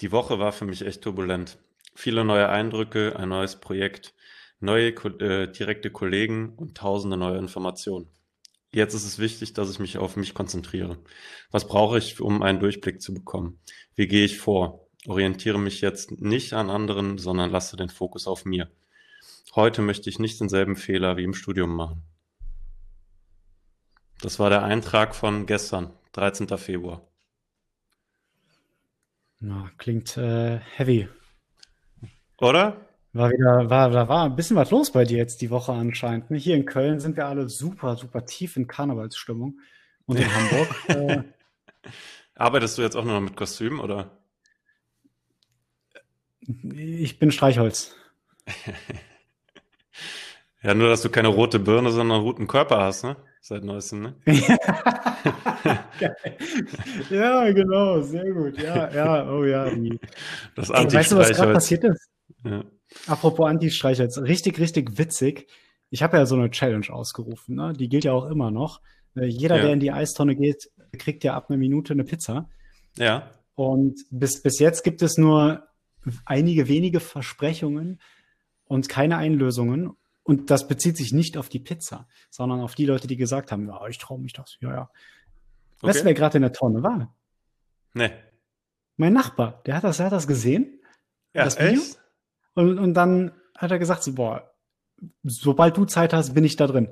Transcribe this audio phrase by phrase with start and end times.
[0.00, 1.58] Die Woche war für mich echt turbulent.
[1.94, 4.14] Viele neue Eindrücke, ein neues Projekt,
[4.60, 8.08] neue äh, direkte Kollegen und tausende neue Informationen.
[8.72, 10.98] Jetzt ist es wichtig, dass ich mich auf mich konzentriere.
[11.50, 13.58] Was brauche ich, um einen Durchblick zu bekommen?
[13.94, 14.86] Wie gehe ich vor?
[15.06, 18.70] Orientiere mich jetzt nicht an anderen, sondern lasse den Fokus auf mir.
[19.54, 22.02] Heute möchte ich nicht denselben Fehler wie im Studium machen.
[24.20, 26.48] Das war der Eintrag von gestern, 13.
[26.58, 27.06] Februar.
[29.40, 31.08] Ja, klingt äh, heavy.
[32.38, 32.86] Oder?
[33.12, 36.30] War wieder, war, da war ein bisschen was los bei dir jetzt die Woche anscheinend.
[36.30, 36.36] Ne?
[36.36, 39.58] Hier in Köln sind wir alle super, super tief in Karnevalsstimmung.
[40.06, 40.68] Und in Hamburg.
[40.88, 41.22] Äh,
[42.34, 44.18] Arbeitest du jetzt auch nur noch mit Kostüm, oder?
[46.40, 47.94] Ich bin Streichholz.
[50.66, 53.16] ja, nur, dass du keine rote Birne, sondern einen roten Körper hast, ne?
[53.40, 54.16] Seit neuestem, ne?
[57.10, 58.60] ja, genau, sehr gut.
[58.60, 59.70] Ja, ja, oh ja.
[60.56, 62.08] Das anti Weißt du, was gerade passiert ist?
[62.44, 62.64] Ja.
[63.06, 65.46] Apropos Anti-Streichholz, richtig, richtig witzig.
[65.90, 67.72] Ich habe ja so eine Challenge ausgerufen, ne?
[67.72, 68.80] die gilt ja auch immer noch.
[69.14, 69.62] Äh, jeder, ja.
[69.62, 72.48] der in die Eistonne geht, kriegt ja ab einer Minute eine Pizza.
[72.96, 73.30] Ja.
[73.54, 75.62] Und bis, bis jetzt gibt es nur
[76.24, 78.00] einige wenige Versprechungen
[78.64, 79.92] und keine Einlösungen.
[80.26, 83.68] Und das bezieht sich nicht auf die Pizza, sondern auf die Leute, die gesagt haben,
[83.68, 84.56] ja, ich traue mich das.
[84.60, 84.90] Ja, ja.
[85.76, 85.86] Okay.
[85.86, 87.14] Weißt du, wer gerade in der Tonne war?
[87.94, 88.10] Nee.
[88.96, 90.80] Mein Nachbar, der hat das, der hat das gesehen.
[91.32, 91.80] Ja, das Video.
[91.80, 92.00] Echt?
[92.54, 94.52] Und, und dann hat er gesagt, so, boah,
[95.22, 96.88] sobald du Zeit hast, bin ich da drin.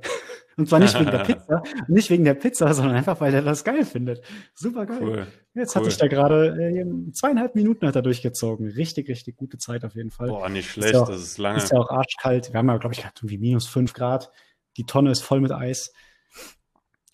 [0.57, 3.65] Und zwar nicht wegen der Pizza, nicht wegen der Pizza, sondern einfach, weil er das
[3.65, 4.25] geil findet.
[4.55, 4.99] Super geil.
[5.01, 5.27] Cool.
[5.55, 5.81] Jetzt cool.
[5.81, 8.69] hatte ich da gerade äh, zweieinhalb Minuten hat er durchgezogen.
[8.69, 10.29] Richtig, richtig gute Zeit auf jeden Fall.
[10.29, 11.59] Boah, nicht schlecht, ist ja auch, das ist lange.
[11.59, 12.53] Ist ja auch arschkalt.
[12.53, 14.31] Wir haben ja, glaube ich, irgendwie minus fünf Grad.
[14.77, 15.93] Die Tonne ist voll mit Eis.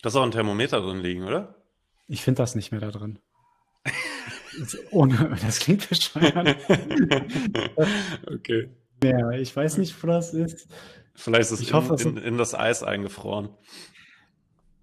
[0.01, 1.55] Da ist auch ein Thermometer drin liegen, oder?
[2.07, 3.19] Ich finde das nicht mehr da drin.
[4.91, 6.57] Ohne, das klingt bescheuert.
[8.27, 8.69] okay.
[9.03, 10.67] Ja, ich weiß nicht, wo das ist.
[11.21, 13.49] Vielleicht ist es ich in, hoffe, in, in, das Eis eingefroren.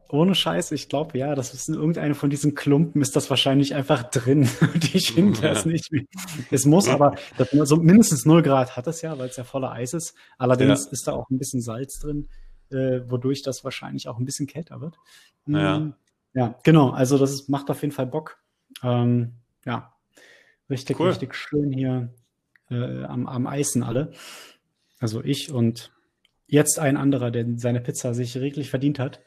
[0.08, 3.74] Ohne Scheiß, ich glaube, ja, das ist in irgendeinem von diesen Klumpen ist das wahrscheinlich
[3.74, 4.48] einfach drin.
[4.74, 6.04] Die ich finde das nicht mehr.
[6.52, 9.72] Es muss aber, das, so mindestens 0 Grad hat es ja, weil es ja voller
[9.72, 10.14] Eis ist.
[10.38, 10.92] Allerdings ja.
[10.92, 12.28] ist da auch ein bisschen Salz drin,
[12.70, 14.96] äh, wodurch das wahrscheinlich auch ein bisschen kälter wird.
[15.46, 15.76] Ja.
[15.76, 15.94] Hm,
[16.34, 16.90] ja, genau.
[16.90, 18.38] Also das ist, macht auf jeden Fall Bock.
[18.84, 19.32] Ähm,
[19.66, 19.92] ja,
[20.70, 21.08] richtig, cool.
[21.08, 22.14] richtig schön hier
[22.70, 24.12] äh, am, am Eisen alle.
[25.00, 25.90] Also ich und
[26.48, 29.20] jetzt ein anderer, der seine Pizza sich reglich verdient hat.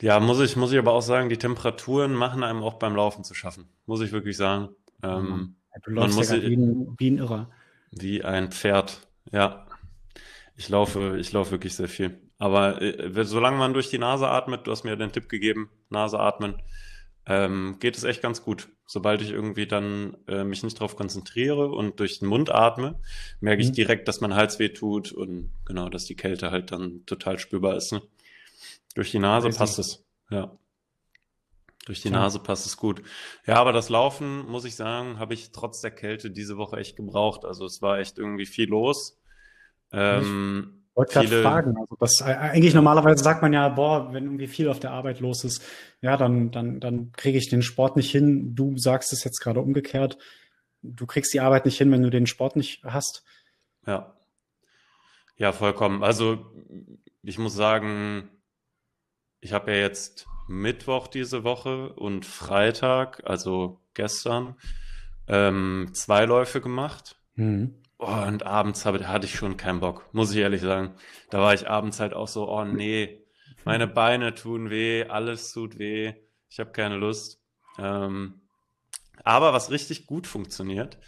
[0.00, 3.24] Ja, muss ich, muss ich aber auch sagen, die Temperaturen machen einem auch beim Laufen
[3.24, 3.64] zu schaffen.
[3.86, 4.68] Muss ich wirklich sagen.
[5.02, 7.50] Ähm, du läufst man muss ja wie, ein, wie ein Irrer.
[7.90, 9.66] Wie ein Pferd, ja.
[10.56, 12.20] Ich laufe, ich laufe wirklich sehr viel.
[12.38, 16.18] Aber äh, solange man durch die Nase atmet, du hast mir den Tipp gegeben, Nase
[16.18, 16.54] atmen,
[17.28, 18.68] ähm, geht es echt ganz gut.
[18.86, 22.98] Sobald ich irgendwie dann äh, mich nicht darauf konzentriere und durch den Mund atme,
[23.40, 23.74] merke ich mhm.
[23.74, 27.76] direkt, dass mein Hals weh tut und genau, dass die Kälte halt dann total spürbar
[27.76, 27.92] ist.
[27.92, 28.00] Ne?
[28.94, 30.56] Durch die Nase passt es, ja.
[31.84, 32.14] Durch die ja.
[32.14, 33.02] Nase passt es gut.
[33.46, 36.96] Ja, aber das Laufen, muss ich sagen, habe ich trotz der Kälte diese Woche echt
[36.96, 37.44] gebraucht.
[37.44, 39.18] Also es war echt irgendwie viel los.
[39.92, 41.76] Ähm, wollte gerade fragen.
[41.78, 45.20] Also das, äh, eigentlich normalerweise sagt man ja, boah, wenn irgendwie viel auf der Arbeit
[45.20, 45.62] los ist,
[46.02, 48.54] ja, dann, dann, dann kriege ich den Sport nicht hin.
[48.54, 50.18] Du sagst es jetzt gerade umgekehrt.
[50.82, 53.24] Du kriegst die Arbeit nicht hin, wenn du den Sport nicht hast.
[53.86, 54.14] Ja.
[55.36, 56.02] Ja, vollkommen.
[56.02, 56.52] Also
[57.22, 58.28] ich muss sagen,
[59.40, 64.56] ich habe ja jetzt Mittwoch diese Woche und Freitag, also gestern,
[65.28, 67.16] ähm, zwei Läufe gemacht.
[67.36, 67.74] Mhm.
[67.98, 70.94] Oh, und abends habe, hatte ich schon keinen Bock, muss ich ehrlich sagen.
[71.30, 73.24] Da war ich abends halt auch so, oh nee,
[73.64, 76.14] meine Beine tun weh, alles tut weh,
[76.48, 77.40] ich habe keine Lust.
[77.76, 78.40] Ähm,
[79.24, 80.98] aber was richtig gut funktioniert,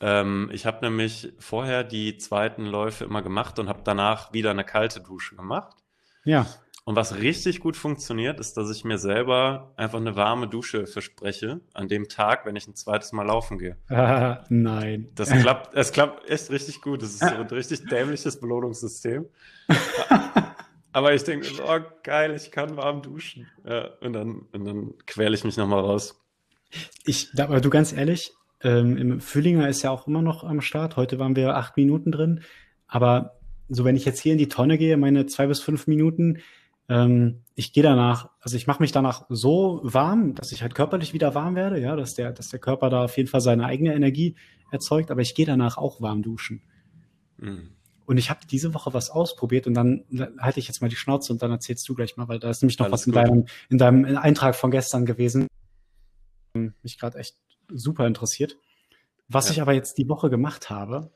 [0.00, 4.64] ähm, ich habe nämlich vorher die zweiten Läufe immer gemacht und habe danach wieder eine
[4.64, 5.76] kalte Dusche gemacht.
[6.24, 6.46] Ja.
[6.88, 11.60] Und was richtig gut funktioniert, ist, dass ich mir selber einfach eine warme Dusche verspreche
[11.74, 13.76] an dem Tag, wenn ich ein zweites Mal laufen gehe.
[13.88, 15.08] Ah, nein.
[15.16, 17.02] Das klappt, es klappt echt richtig gut.
[17.02, 19.26] Das ist so ein richtig dämliches Belohnungssystem.
[20.92, 23.48] Aber ich denke, oh geil, ich kann warm duschen.
[23.68, 26.22] Ja, und dann, und dann quäle ich mich nochmal raus.
[27.04, 28.32] Ich, aber du ganz ehrlich,
[28.62, 30.96] ähm, im Füllinger ist ja auch immer noch am Start.
[30.96, 32.42] Heute waren wir acht Minuten drin.
[32.86, 36.38] Aber so, wenn ich jetzt hier in die Tonne gehe, meine zwei bis fünf Minuten,
[36.88, 41.12] ähm, ich gehe danach, also ich mache mich danach so warm, dass ich halt körperlich
[41.12, 43.94] wieder warm werde, ja, dass der, dass der Körper da auf jeden Fall seine eigene
[43.94, 44.36] Energie
[44.70, 46.62] erzeugt, aber ich gehe danach auch warm duschen.
[47.38, 47.70] Mhm.
[48.04, 50.04] Und ich habe diese Woche was ausprobiert und dann
[50.38, 52.62] halte ich jetzt mal die Schnauze und dann erzählst du gleich mal, weil da ist
[52.62, 55.48] nämlich noch Alles was in deinem, in deinem Eintrag von gestern gewesen.
[56.54, 57.36] Mich gerade echt
[57.68, 58.58] super interessiert.
[59.28, 59.52] Was ja.
[59.52, 61.10] ich aber jetzt die Woche gemacht habe,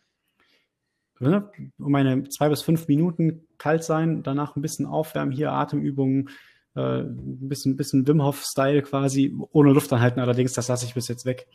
[1.20, 6.30] ne, um meine zwei bis fünf Minuten kalt sein, danach ein bisschen aufwärmen, hier Atemübungen,
[6.74, 11.08] äh, ein bisschen, bisschen Wim Hof-Style quasi, ohne Luft anhalten, allerdings, das lasse ich bis
[11.08, 11.46] jetzt weg.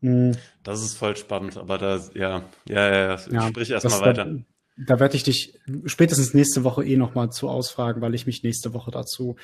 [0.00, 0.36] Mhm.
[0.62, 3.48] Das ist voll spannend, aber da, ja, ja, ja, ja.
[3.48, 4.24] sprich erstmal weiter.
[4.24, 4.38] Da,
[4.86, 8.72] da werde ich dich spätestens nächste Woche eh nochmal zu ausfragen, weil ich mich nächste
[8.74, 9.36] Woche dazu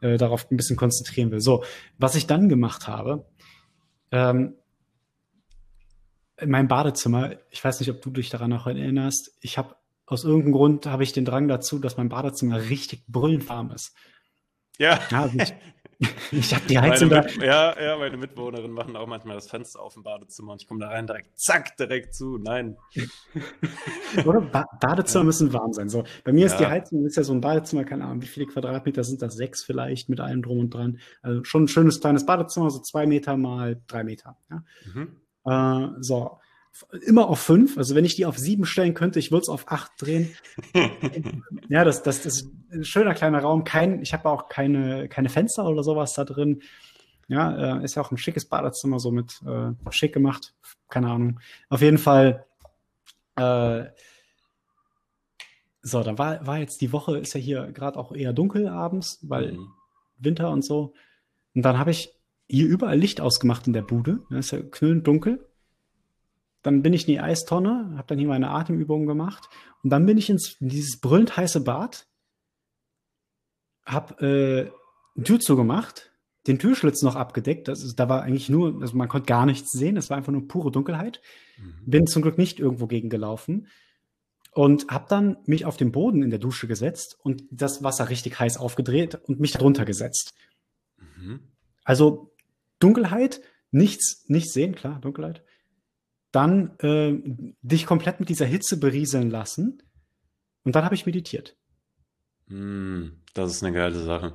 [0.00, 1.40] äh, darauf ein bisschen konzentrieren will.
[1.40, 1.64] So,
[1.98, 3.26] was ich dann gemacht habe,
[4.12, 4.54] ähm,
[6.40, 9.76] in meinem Badezimmer, ich weiß nicht, ob du dich daran noch erinnerst, ich habe
[10.06, 13.94] aus irgendeinem Grund habe ich den Drang dazu, dass mein Badezimmer richtig brüllend warm ist.
[14.78, 14.98] Ja.
[15.10, 15.54] ja also ich,
[16.30, 17.26] ich habe die Heizung da.
[17.42, 20.80] Ja, ja, meine Mitbewohnerinnen machen auch manchmal das Fenster auf im Badezimmer und ich komme
[20.80, 22.38] da rein, direkt, zack, direkt zu.
[22.38, 22.78] Nein.
[24.24, 24.40] Oder?
[24.40, 25.88] Ba Badezimmer müssen warm sein.
[25.88, 26.46] So, bei mir ja.
[26.46, 29.34] ist die Heizung, ist ja so ein Badezimmer, keine Ahnung, wie viele Quadratmeter sind das?
[29.34, 31.00] Sechs vielleicht mit allem drum und dran.
[31.20, 34.38] Also schon ein schönes kleines Badezimmer, so zwei Meter mal drei Meter.
[34.48, 34.62] Ja?
[34.94, 35.16] Mhm.
[35.44, 36.38] Äh, so
[37.06, 37.76] immer auf fünf.
[37.76, 40.34] Also wenn ich die auf sieben stellen könnte, ich würde es auf acht drehen.
[41.68, 43.64] ja, das, das, das ist ein schöner kleiner Raum.
[43.64, 46.62] Kein, ich habe auch keine, keine Fenster oder sowas da drin.
[47.26, 50.54] Ja, äh, ist ja auch ein schickes Badezimmer, so mit äh, schick gemacht.
[50.88, 51.40] Keine Ahnung.
[51.68, 52.46] Auf jeden Fall.
[53.36, 53.86] Äh,
[55.82, 59.20] so, dann war, war jetzt die Woche, ist ja hier gerade auch eher dunkel abends,
[59.22, 59.68] weil mhm.
[60.18, 60.92] Winter und so.
[61.54, 62.17] Und dann habe ich
[62.48, 64.22] hier überall Licht ausgemacht in der Bude.
[64.30, 65.46] Da ist ja knüllend dunkel.
[66.62, 69.48] Dann bin ich in die Eistonne, habe dann hier meine Atemübungen gemacht
[69.82, 72.06] und dann bin ich ins, in dieses brüllend heiße Bad,
[73.86, 74.72] habe
[75.16, 76.12] äh, Tür zugemacht,
[76.46, 77.68] den Türschlitz noch abgedeckt.
[77.68, 80.32] Das ist, da war eigentlich nur, also man konnte gar nichts sehen, es war einfach
[80.32, 81.20] nur pure Dunkelheit.
[81.58, 81.90] Mhm.
[81.90, 83.68] Bin zum Glück nicht irgendwo gegen gelaufen
[84.52, 88.38] und habe dann mich auf den Boden in der Dusche gesetzt und das Wasser richtig
[88.38, 90.34] heiß aufgedreht und mich darunter gesetzt.
[90.96, 91.40] Mhm.
[91.84, 92.34] Also
[92.78, 93.40] Dunkelheit,
[93.70, 95.42] nichts, nichts sehen, klar, Dunkelheit
[96.32, 97.14] dann äh,
[97.62, 99.82] dich komplett mit dieser Hitze berieseln lassen.
[100.64, 101.56] Und dann habe ich meditiert.
[102.46, 104.34] Mm, das ist eine geile Sache.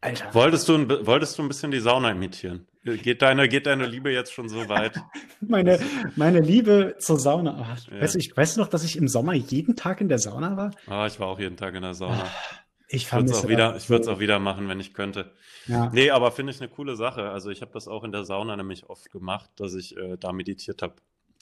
[0.00, 0.34] Alter.
[0.34, 2.66] Wolltest du, wolltest du ein bisschen die Sauna imitieren?
[2.84, 5.00] Geht deine, geht deine Liebe jetzt schon so weit?
[5.40, 5.80] meine,
[6.14, 7.58] meine Liebe zur Sauna.
[7.58, 8.00] Oh, ja.
[8.00, 10.70] weißt, du, ich weiß noch, dass ich im Sommer jeden Tag in der Sauna war.
[10.86, 12.30] Ah, ich war auch jeden Tag in der Sauna.
[12.88, 15.32] Ich würde es auch wieder, ich würde es auch wieder machen, wenn ich könnte.
[15.66, 15.90] Ja.
[15.92, 17.30] Nee, aber finde ich eine coole Sache.
[17.30, 20.32] Also ich habe das auch in der Sauna nämlich oft gemacht, dass ich äh, da
[20.32, 20.94] meditiert habe.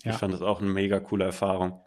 [0.03, 0.13] Ja.
[0.13, 1.81] Ich fand das auch eine mega coole Erfahrung.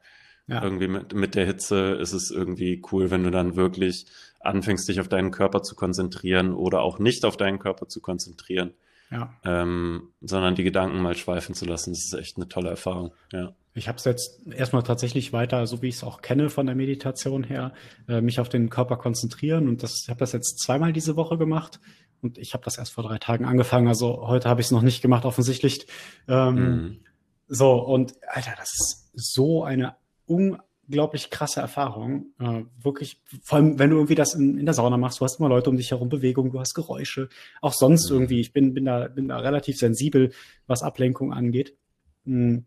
[0.47, 0.63] Ja.
[0.63, 4.05] Irgendwie mit, mit der Hitze ist es irgendwie cool, wenn du dann wirklich
[4.39, 8.73] anfängst, dich auf deinen Körper zu konzentrieren oder auch nicht auf deinen Körper zu konzentrieren.
[9.09, 9.33] Ja.
[9.43, 11.91] Ähm, sondern die Gedanken mal schweifen zu lassen.
[11.91, 13.13] Das ist echt eine tolle Erfahrung.
[13.31, 13.53] Ja.
[13.77, 16.75] Ich habe es jetzt erstmal tatsächlich weiter, so wie ich es auch kenne von der
[16.75, 17.73] Meditation her,
[18.07, 19.67] äh, mich auf den Körper konzentrieren.
[19.67, 21.79] Und das, ich habe das jetzt zweimal diese Woche gemacht.
[22.21, 23.87] Und ich habe das erst vor drei Tagen angefangen.
[23.87, 25.85] Also heute habe ich es noch nicht gemacht, offensichtlich.
[26.27, 26.99] Ähm, mhm.
[27.47, 29.95] So, und Alter, das ist so eine
[30.25, 32.33] unglaublich krasse Erfahrung.
[32.39, 35.39] Äh, wirklich, vor allem, wenn du irgendwie das in, in, der Sauna machst, du hast
[35.39, 37.29] immer Leute um dich herum, Bewegung, du hast Geräusche.
[37.61, 38.15] Auch sonst mhm.
[38.15, 40.31] irgendwie, ich bin, bin, da, bin da relativ sensibel,
[40.65, 41.77] was Ablenkung angeht.
[42.25, 42.65] Mhm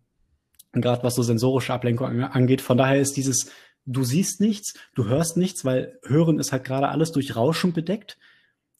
[0.73, 2.61] gerade was so sensorische Ablenkung angeht.
[2.61, 3.51] Von daher ist dieses,
[3.87, 8.19] du siehst nichts, du hörst nichts, weil Hören ist halt gerade alles durch Rauschen bedeckt.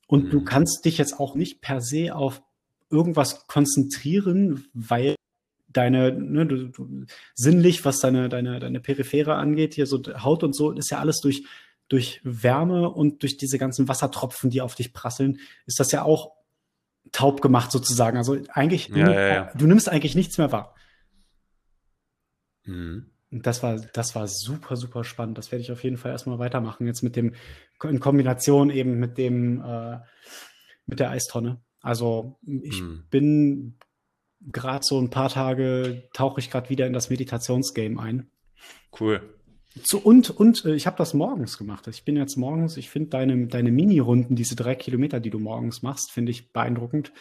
[0.07, 0.31] Und mhm.
[0.31, 2.43] du kannst dich jetzt auch nicht per se auf
[2.91, 5.15] irgendwas konzentrieren, weil
[5.69, 10.55] deine, ne, du, du, sinnlich, was deine, deine, deine Periphere angeht, hier so Haut und
[10.55, 11.45] so, ist ja alles durch,
[11.89, 16.33] durch Wärme und durch diese ganzen Wassertropfen, die auf dich prasseln, ist das ja auch
[17.13, 18.17] taub gemacht sozusagen.
[18.17, 19.51] Also eigentlich, ja, ja, ja.
[19.55, 20.75] du nimmst eigentlich nichts mehr wahr.
[22.71, 23.07] Mhm.
[23.33, 25.39] Das war, das war super, super spannend.
[25.39, 26.87] Das werde ich auf jeden Fall erstmal weitermachen.
[26.87, 27.35] Jetzt mit dem,
[27.85, 29.99] in Kombination eben mit dem, äh,
[30.87, 31.61] mit der Eistonne.
[31.81, 33.05] Also ich mhm.
[33.09, 33.79] bin
[34.41, 38.31] gerade so ein paar Tage, tauche ich gerade wieder in das Meditationsgame ein.
[38.99, 39.23] Cool.
[39.85, 41.87] So, und und äh, ich habe das morgens gemacht.
[41.87, 45.83] Ich bin jetzt morgens, ich finde deine, deine Mini-Runden, diese drei Kilometer, die du morgens
[45.83, 47.13] machst, finde ich beeindruckend.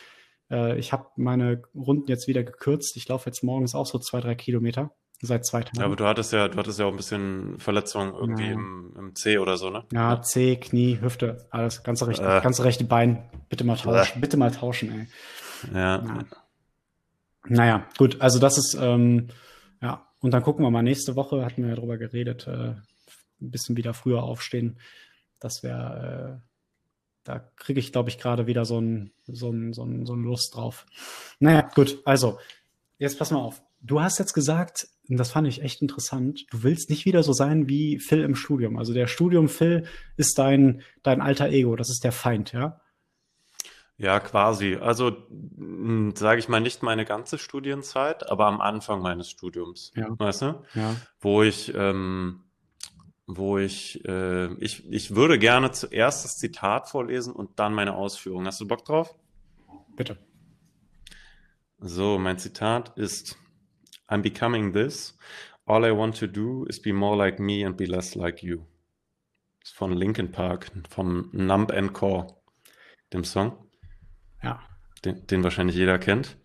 [0.50, 2.98] Äh, ich habe meine Runden jetzt wieder gekürzt.
[2.98, 4.96] Ich laufe jetzt morgens auch so zwei, drei Kilometer.
[5.22, 5.80] Seit zwei Tagen.
[5.80, 8.54] Ja, aber du hattest ja, du hattest ja auch ein bisschen Verletzung irgendwie ja.
[8.54, 9.84] im, im C oder so, ne?
[9.92, 12.42] Ja, C, Knie, Hüfte, alles, ganze rechte, äh.
[12.42, 13.30] ganze rechte Bein.
[13.50, 14.22] Bitte mal tauschen, äh.
[14.22, 15.08] bitte mal tauschen, ey.
[15.74, 15.98] Ja.
[15.98, 16.26] ja.
[17.48, 19.28] Naja, gut, also das ist, ähm,
[19.82, 22.76] ja, und dann gucken wir mal, nächste Woche hatten wir ja drüber geredet, äh,
[23.42, 24.80] ein bisschen wieder früher aufstehen.
[25.40, 26.50] Das wäre, äh,
[27.24, 30.24] da kriege ich, glaube ich, gerade wieder so ein, so ein, so ein, so ein
[30.24, 30.86] Lust drauf.
[31.40, 32.40] Naja, gut, also,
[32.98, 33.62] jetzt pass mal auf.
[33.82, 37.34] Du hast jetzt gesagt, und das fand ich echt interessant, du willst nicht wieder so
[37.34, 38.78] sein wie Phil im Studium.
[38.78, 39.86] Also der Studium Phil
[40.18, 42.82] ist dein, dein alter Ego, das ist der Feind, ja?
[43.98, 44.78] Ja, quasi.
[44.78, 45.12] Also,
[46.16, 49.92] sage ich mal, nicht meine ganze Studienzeit, aber am Anfang meines Studiums.
[49.94, 50.64] Ja, Weißt du?
[50.74, 50.96] ja.
[51.20, 52.44] Wo ich, ähm,
[53.28, 58.48] wo ich, äh, ich, ich würde gerne zuerst das Zitat vorlesen und dann meine Ausführungen.
[58.48, 59.16] Hast du Bock drauf?
[59.98, 60.18] Bitte.
[61.80, 63.38] So, mein Zitat ist:
[64.10, 65.18] I'm becoming this.
[65.66, 68.66] All I want to do is be more like me and be less like you.
[69.62, 72.28] Das ist von Linkin Park, vom Numb and Core,
[73.14, 73.70] dem Song,
[74.42, 74.62] Ja.
[75.06, 76.38] den, den wahrscheinlich jeder kennt.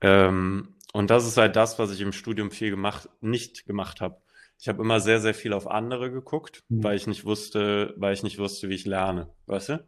[0.00, 4.20] Ähm, und das ist halt das, was ich im Studium viel gemacht, nicht gemacht habe.
[4.60, 6.84] Ich habe immer sehr, sehr viel auf andere geguckt, Mhm.
[6.84, 9.86] weil ich nicht wusste, weil ich nicht wusste, wie ich lerne, weißt du?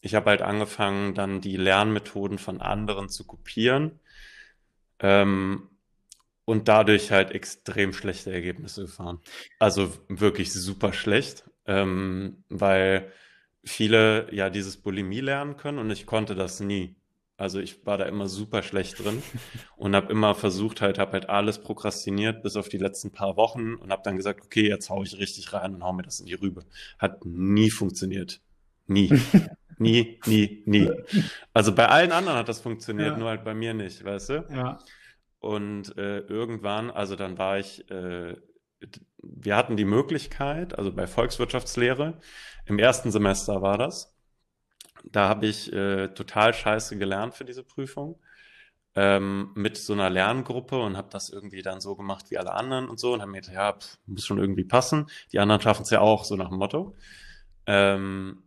[0.00, 4.00] Ich habe halt angefangen, dann die Lernmethoden von anderen zu kopieren,
[5.00, 5.68] ähm,
[6.44, 9.20] und dadurch halt extrem schlechte Ergebnisse gefahren.
[9.58, 13.10] Also wirklich super schlecht, ähm, weil
[13.64, 16.96] viele ja dieses Bulimie lernen können und ich konnte das nie.
[17.36, 19.22] Also ich war da immer super schlecht drin
[19.76, 23.74] und habe immer versucht halt, habe halt alles prokrastiniert bis auf die letzten paar Wochen
[23.74, 26.26] und habe dann gesagt, okay, jetzt hau ich richtig rein und hau mir das in
[26.26, 26.64] die Rübe.
[26.98, 28.40] Hat nie funktioniert.
[28.86, 29.10] Nie.
[29.78, 30.88] Nie, nie, nie.
[31.52, 33.16] Also bei allen anderen hat das funktioniert, Ja.
[33.16, 34.44] nur halt bei mir nicht, weißt du?
[34.52, 34.78] Ja.
[35.42, 38.36] Und äh, irgendwann, also dann war ich, äh,
[39.18, 42.20] wir hatten die Möglichkeit, also bei Volkswirtschaftslehre,
[42.66, 44.16] im ersten Semester war das,
[45.04, 48.20] da habe ich äh, total scheiße gelernt für diese Prüfung,
[48.94, 52.88] ähm, mit so einer Lerngruppe und habe das irgendwie dann so gemacht wie alle anderen
[52.88, 55.06] und so und habe mir gedacht, ja, pf, muss schon irgendwie passen.
[55.32, 56.94] Die anderen schaffen es ja auch, so nach dem Motto.
[57.66, 58.44] Ähm,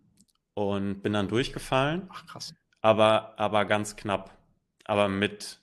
[0.54, 2.56] und bin dann durchgefallen Ach, krass.
[2.80, 4.38] aber, aber ganz knapp.
[4.86, 5.60] Aber mit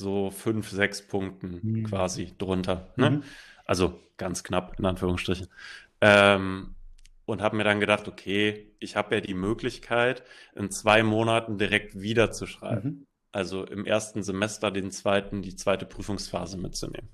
[0.00, 1.84] so fünf, sechs Punkten Mhm.
[1.84, 2.88] quasi drunter.
[2.96, 3.10] Ne?
[3.10, 3.22] Mhm.
[3.64, 5.46] Also ganz knapp, in Anführungsstrichen.
[6.00, 6.74] Ähm,
[7.26, 10.24] und habe mir dann gedacht, okay, ich habe ja die Möglichkeit,
[10.56, 12.88] in zwei Monaten direkt wieder zu schreiben.
[12.88, 13.06] Mhm.
[13.32, 17.08] Also im ersten Semester den zweiten, die zweite Prüfungsphase mitzunehmen.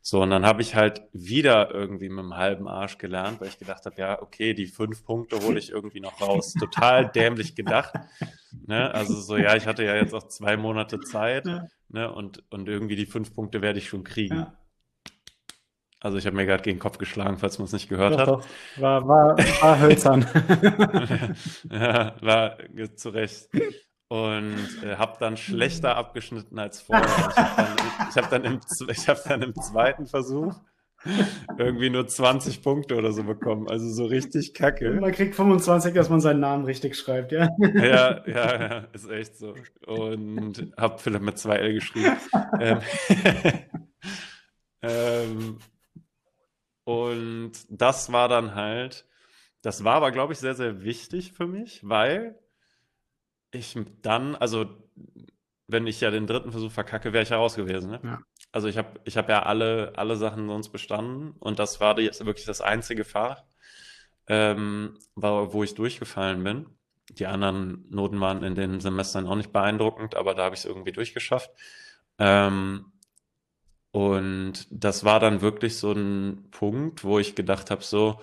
[0.00, 3.58] So, und dann habe ich halt wieder irgendwie mit dem halben Arsch gelernt, weil ich
[3.58, 6.54] gedacht habe, ja, okay, die fünf Punkte hole ich irgendwie noch raus.
[6.54, 7.94] Total dämlich gedacht.
[8.66, 8.94] Ne?
[8.94, 11.66] Also so, ja, ich hatte ja jetzt auch zwei Monate Zeit, Ja.
[11.88, 12.12] Ne?
[12.12, 14.36] Und, und irgendwie die fünf Punkte werde ich schon kriegen.
[14.36, 14.58] Ja.
[16.00, 18.18] Also ich habe mir gerade gegen den Kopf geschlagen, falls man es nicht gehört Doch,
[18.20, 18.28] hat.
[18.28, 18.46] doch.
[18.76, 20.24] War, war, war hölzern.
[21.70, 22.56] ja, war
[22.94, 23.48] zu Recht.
[24.10, 27.04] Und äh, habe dann schlechter abgeschnitten als vorher.
[27.06, 30.54] Ich habe dann, ich hab dann, im z- ich hab dann im zweiten Versuch
[31.58, 33.68] irgendwie nur 20 Punkte oder so bekommen.
[33.68, 34.90] Also so richtig kacke.
[35.00, 37.48] Man kriegt 25, dass man seinen Namen richtig schreibt, ja.
[37.74, 39.54] Ja, ja, ja, ist echt so.
[39.86, 42.16] Und habe Philipp mit zwei L geschrieben.
[42.60, 42.80] ähm,
[44.82, 45.58] ähm,
[46.84, 49.06] und das war dann halt,
[49.62, 52.38] das war aber, glaube ich, sehr, sehr wichtig für mich, weil
[53.50, 54.66] ich dann, also
[55.66, 57.90] wenn ich ja den dritten Versuch verkacke, wäre ich ja raus gewesen.
[57.90, 58.00] Ne?
[58.02, 58.20] Ja.
[58.52, 62.24] Also ich habe ich hab ja alle, alle Sachen sonst bestanden und das war jetzt
[62.24, 63.44] wirklich das einzige Fach,
[64.26, 66.66] ähm, wo, ich durchgefallen bin.
[67.10, 70.66] Die anderen Noten waren in den Semestern auch nicht beeindruckend, aber da habe ich es
[70.66, 71.50] irgendwie durchgeschafft.
[72.18, 72.92] Ähm,
[73.90, 78.20] und das war dann wirklich so ein Punkt, wo ich gedacht habe, so,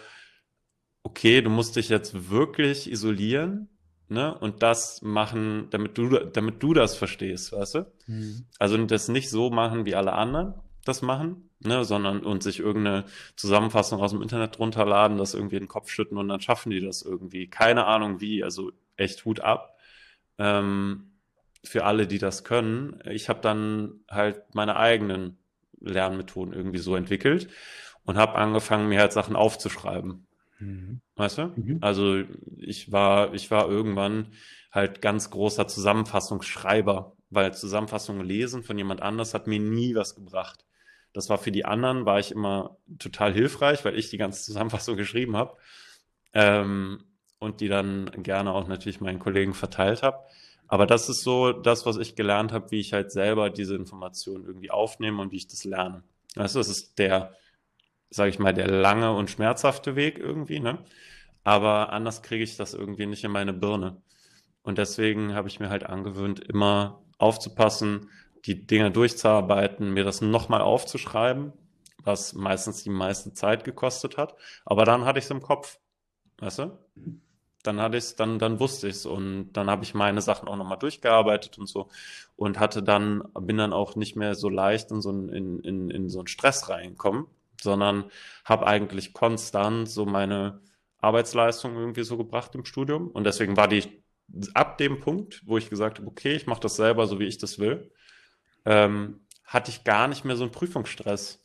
[1.03, 3.74] okay, du musst dich jetzt wirklich isolieren,
[4.09, 4.37] ne?
[4.37, 7.91] Und das machen, damit du, damit du das verstehst, weißt du?
[8.07, 8.45] Mhm.
[8.59, 13.05] Also das nicht so machen, wie alle anderen das machen, ne, sondern und sich irgendeine
[13.35, 16.79] Zusammenfassung aus dem Internet runterladen, das irgendwie in den Kopf schütten und dann schaffen die
[16.79, 17.47] das irgendwie.
[17.47, 19.77] Keine Ahnung wie, also echt Hut ab.
[20.37, 21.11] Ähm,
[21.63, 23.01] für alle, die das können.
[23.09, 25.37] Ich habe dann halt meine eigenen
[25.81, 27.49] Lernmethoden irgendwie so entwickelt
[28.03, 30.27] und habe angefangen, mir halt Sachen aufzuschreiben.
[30.59, 31.01] Mhm.
[31.15, 31.53] Weißt du?
[31.55, 31.77] Mhm.
[31.81, 32.23] Also
[32.57, 34.31] ich war, ich war irgendwann
[34.71, 40.65] halt ganz großer Zusammenfassungsschreiber, weil Zusammenfassungen lesen von jemand anders hat mir nie was gebracht.
[41.13, 44.97] Das war für die anderen, war ich immer total hilfreich, weil ich die ganze Zusammenfassung
[44.97, 45.55] geschrieben habe
[46.33, 47.03] ähm,
[47.39, 50.19] und die dann gerne auch natürlich meinen Kollegen verteilt habe.
[50.67, 54.45] Aber das ist so das, was ich gelernt habe, wie ich halt selber diese Informationen
[54.45, 56.03] irgendwie aufnehme und wie ich das lerne.
[56.35, 57.33] Weißt du, das ist der,
[58.15, 60.79] sage ich mal, der lange und schmerzhafte Weg irgendwie, ne?
[61.43, 64.01] Aber anders kriege ich das irgendwie nicht in meine Birne.
[64.63, 68.09] Und deswegen habe ich mir halt angewöhnt, immer aufzupassen,
[68.45, 71.53] die Dinge durchzuarbeiten, mir das nochmal aufzuschreiben,
[72.03, 74.35] was meistens die meiste Zeit gekostet hat.
[74.65, 75.79] Aber dann hatte ich es im Kopf.
[76.39, 76.77] Weißt du?
[77.63, 80.55] Dann hatte ich dann, dann wusste ich es und dann habe ich meine Sachen auch
[80.55, 81.89] nochmal durchgearbeitet und so
[82.35, 85.89] und hatte dann, bin dann auch nicht mehr so leicht in so einen, in, in,
[85.89, 87.25] in so einen Stress reingekommen,
[87.61, 88.05] sondern
[88.43, 90.61] habe eigentlich konstant so meine
[90.99, 94.03] Arbeitsleistung irgendwie so gebracht im Studium und deswegen war die
[94.53, 97.37] ab dem Punkt, wo ich gesagt habe, okay, ich mache das selber, so wie ich
[97.37, 97.91] das will,
[98.65, 101.43] ähm, hatte ich gar nicht mehr so einen Prüfungsstress.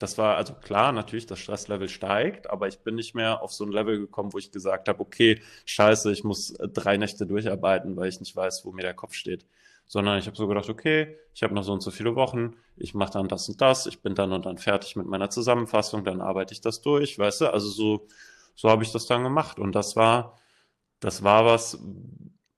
[0.00, 3.64] Das war also klar, natürlich, das Stresslevel steigt, aber ich bin nicht mehr auf so
[3.64, 8.08] ein Level gekommen, wo ich gesagt habe, okay, scheiße, ich muss drei Nächte durcharbeiten, weil
[8.08, 9.46] ich nicht weiß, wo mir der Kopf steht.
[9.90, 12.94] Sondern ich habe so gedacht, okay, ich habe noch so und so viele Wochen, ich
[12.94, 16.20] mache dann das und das, ich bin dann und dann fertig mit meiner Zusammenfassung, dann
[16.20, 17.52] arbeite ich das durch, weißt du?
[17.52, 18.06] Also so,
[18.54, 19.58] so habe ich das dann gemacht.
[19.58, 20.38] Und das war,
[21.00, 21.82] das war was,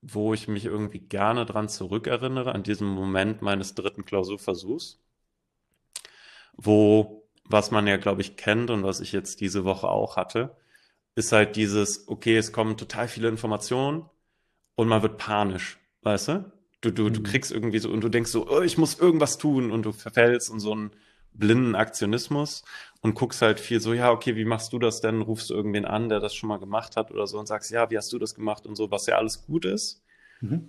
[0.02, 5.00] wo ich mich irgendwie gerne dran zurückerinnere, an diesem Moment meines dritten Klausurversuchs,
[6.56, 10.56] wo was man ja, glaube ich, kennt und was ich jetzt diese Woche auch hatte,
[11.14, 14.08] ist halt dieses, okay, es kommen total viele Informationen
[14.76, 16.52] und man wird panisch, weißt du?
[16.82, 17.14] Du, du, mhm.
[17.14, 19.92] du kriegst irgendwie so und du denkst so, oh, ich muss irgendwas tun und du
[19.92, 20.90] verfällst in so einen
[21.32, 22.64] blinden Aktionismus
[23.00, 25.22] und guckst halt viel so, ja, okay, wie machst du das denn?
[25.22, 27.90] Rufst du irgendwen an, der das schon mal gemacht hat oder so und sagst, ja,
[27.90, 30.02] wie hast du das gemacht und so, was ja alles gut ist.
[30.40, 30.68] Mhm.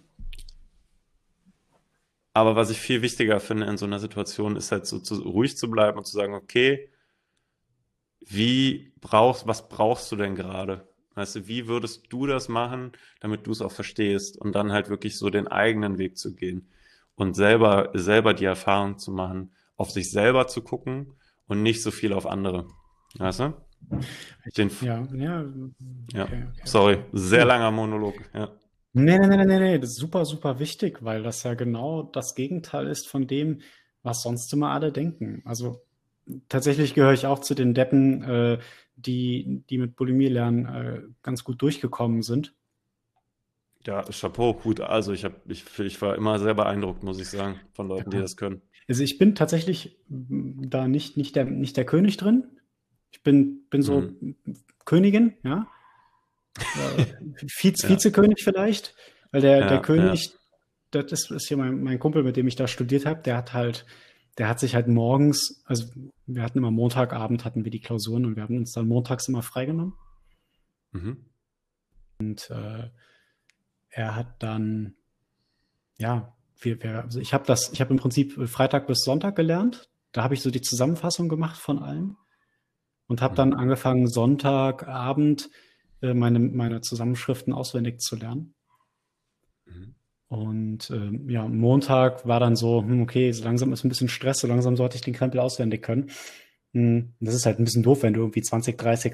[2.34, 5.58] Aber was ich viel wichtiger finde in so einer Situation, ist halt so zu, ruhig
[5.58, 6.90] zu bleiben und zu sagen, okay,
[8.20, 10.88] wie brauchst, was brauchst du denn gerade?
[11.16, 14.90] Weißt du, wie würdest du das machen, damit du es auch verstehst und dann halt
[14.90, 16.68] wirklich so den eigenen Weg zu gehen
[17.16, 21.14] und selber, selber die Erfahrung zu machen, auf sich selber zu gucken
[21.48, 22.68] und nicht so viel auf andere.
[23.18, 23.54] Weißt du?
[24.58, 25.42] Den, ja, ja.
[25.42, 26.24] Okay, ja.
[26.24, 26.44] Okay.
[26.64, 28.16] Sorry, sehr langer Monolog.
[28.34, 28.50] Ja.
[28.94, 32.36] Nee, nee, nee, nee, nee, das ist super, super wichtig, weil das ja genau das
[32.36, 33.62] Gegenteil ist von dem,
[34.04, 35.42] was sonst immer alle denken.
[35.46, 35.82] Also
[36.50, 38.60] tatsächlich gehöre ich auch zu den Deppen, äh,
[39.06, 42.54] die, die mit Bulimie lernen äh, ganz gut durchgekommen sind.
[43.86, 44.80] Ja, Chapeau, gut.
[44.80, 48.18] Also ich habe, ich, ich war immer sehr beeindruckt, muss ich sagen, von Leuten, ja.
[48.18, 48.62] die das können.
[48.88, 52.46] Also ich bin tatsächlich da nicht, nicht, der, nicht der König drin.
[53.12, 54.36] Ich bin, bin so mhm.
[54.86, 55.68] Königin, ja.
[56.58, 57.06] Äh,
[57.48, 58.96] Vize, Vizekönig vielleicht,
[59.32, 60.34] weil der, ja, der König,
[60.94, 61.04] ja.
[61.04, 63.54] das ist, ist hier mein, mein Kumpel, mit dem ich da studiert habe, der hat
[63.54, 63.86] halt,
[64.38, 65.86] der hat sich halt morgens, also
[66.26, 69.44] wir hatten immer Montagabend hatten wir die Klausuren und wir haben uns dann montags immer
[69.44, 69.94] freigenommen.
[70.92, 71.26] Mhm.
[72.20, 72.90] Und äh,
[73.90, 74.96] er hat dann,
[75.98, 79.90] ja, wir, wir, also ich habe das, ich habe im Prinzip Freitag bis Sonntag gelernt.
[80.12, 82.18] Da habe ich so die Zusammenfassung gemacht von allem
[83.08, 83.38] und habe mhm.
[83.38, 85.50] dann angefangen Sonntagabend
[86.02, 88.56] äh, meine, meine Zusammenschriften auswendig zu lernen.
[90.34, 94.40] Und äh, ja, Montag war dann so, hm, okay, so langsam ist ein bisschen Stress,
[94.40, 96.10] so langsam sollte ich den Krempel auswendig können.
[96.72, 99.14] Hm, das ist halt ein bisschen doof, wenn du irgendwie 20, 30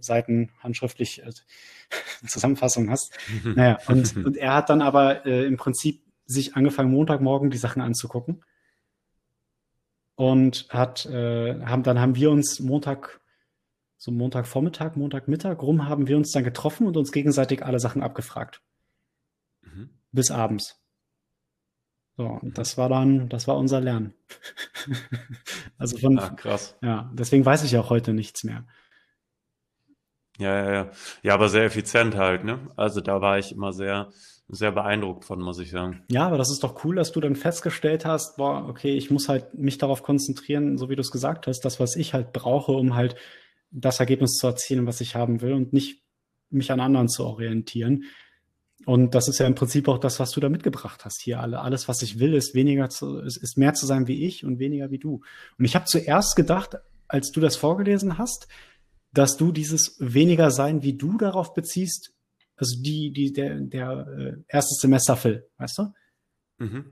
[0.00, 1.30] Seiten handschriftlich äh,
[2.26, 3.10] Zusammenfassung hast.
[3.44, 7.80] Naja, und, und er hat dann aber äh, im Prinzip sich angefangen, Montagmorgen die Sachen
[7.80, 8.44] anzugucken.
[10.14, 13.22] Und hat, äh, haben, dann haben wir uns Montag
[13.96, 18.60] so Montagvormittag, Montagmittag rum haben wir uns dann getroffen und uns gegenseitig alle Sachen abgefragt.
[20.12, 20.76] Bis abends.
[22.16, 24.12] So, und das war dann, das war unser Lernen.
[25.78, 26.76] also von, ah, krass.
[26.82, 28.66] Ja, deswegen weiß ich auch heute nichts mehr.
[30.38, 30.90] Ja, ja, ja.
[31.22, 32.68] Ja, aber sehr effizient halt, ne?
[32.76, 34.10] Also da war ich immer sehr,
[34.48, 36.02] sehr beeindruckt von, muss ich sagen.
[36.10, 39.28] Ja, aber das ist doch cool, dass du dann festgestellt hast, boah, okay, ich muss
[39.28, 42.72] halt mich darauf konzentrieren, so wie du es gesagt hast, das, was ich halt brauche,
[42.72, 43.16] um halt
[43.70, 46.02] das Ergebnis zu erzielen, was ich haben will und nicht
[46.50, 48.04] mich an anderen zu orientieren.
[48.86, 51.40] Und das ist ja im Prinzip auch das, was du da mitgebracht hast hier.
[51.40, 54.44] Alle, alles, was ich will, ist weniger zu, ist, ist mehr zu sein wie ich
[54.44, 55.20] und weniger wie du.
[55.58, 58.48] Und ich habe zuerst gedacht, als du das vorgelesen hast,
[59.12, 62.14] dass du dieses weniger sein wie du darauf beziehst,
[62.56, 65.82] also die, die, der, der äh, erste Semester Phil, weißt du?
[66.60, 66.84] Mhm.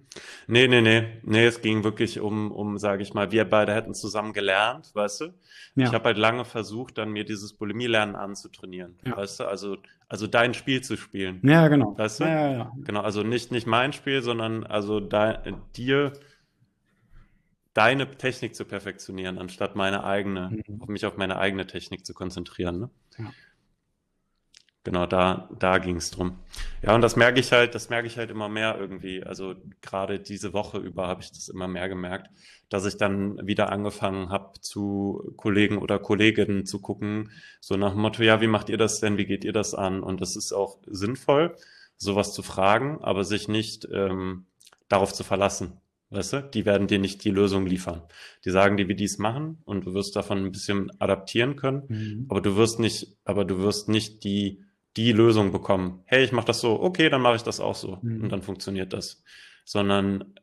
[0.46, 1.20] Nee, nee, nee.
[1.22, 5.20] Nee, es ging wirklich um, um, sage ich mal, wir beide hätten zusammen gelernt, weißt
[5.20, 5.24] du?
[5.74, 5.86] Ja.
[5.86, 9.16] Ich habe halt lange versucht, dann mir dieses Bulimie-Lernen anzutrainieren, ja.
[9.16, 9.44] weißt du?
[9.44, 9.76] Also,
[10.08, 11.40] also dein Spiel zu spielen.
[11.44, 11.96] Ja, genau.
[11.98, 12.24] Weißt du?
[12.24, 12.72] Ja, ja.
[12.78, 16.14] Genau, also nicht, nicht mein Spiel, sondern also dein, dir
[17.74, 20.84] deine Technik zu perfektionieren, anstatt meine eigene, mhm.
[20.88, 22.80] mich auf meine eigene Technik zu konzentrieren.
[22.80, 22.90] Ne?
[23.18, 23.32] Ja.
[24.88, 26.38] Genau, da, da ging es drum.
[26.80, 29.22] Ja, und das merke ich halt, das merke ich halt immer mehr irgendwie.
[29.22, 32.30] Also gerade diese Woche über habe ich das immer mehr gemerkt,
[32.70, 38.00] dass ich dann wieder angefangen habe, zu Kollegen oder Kolleginnen zu gucken, so nach dem
[38.00, 40.02] Motto, ja, wie macht ihr das denn, wie geht ihr das an?
[40.02, 41.54] Und das ist auch sinnvoll,
[41.98, 44.46] sowas zu fragen, aber sich nicht ähm,
[44.88, 45.82] darauf zu verlassen.
[46.08, 48.00] Weißt du, die werden dir nicht die Lösung liefern.
[48.46, 51.82] Die sagen dir, wie die es machen und du wirst davon ein bisschen adaptieren können,
[51.88, 52.26] mhm.
[52.30, 54.64] aber du wirst nicht, aber du wirst nicht die
[54.96, 56.02] die Lösung bekommen.
[56.06, 58.24] Hey, ich mache das so, okay, dann mache ich das auch so mhm.
[58.24, 59.22] und dann funktioniert das.
[59.64, 60.34] Sondern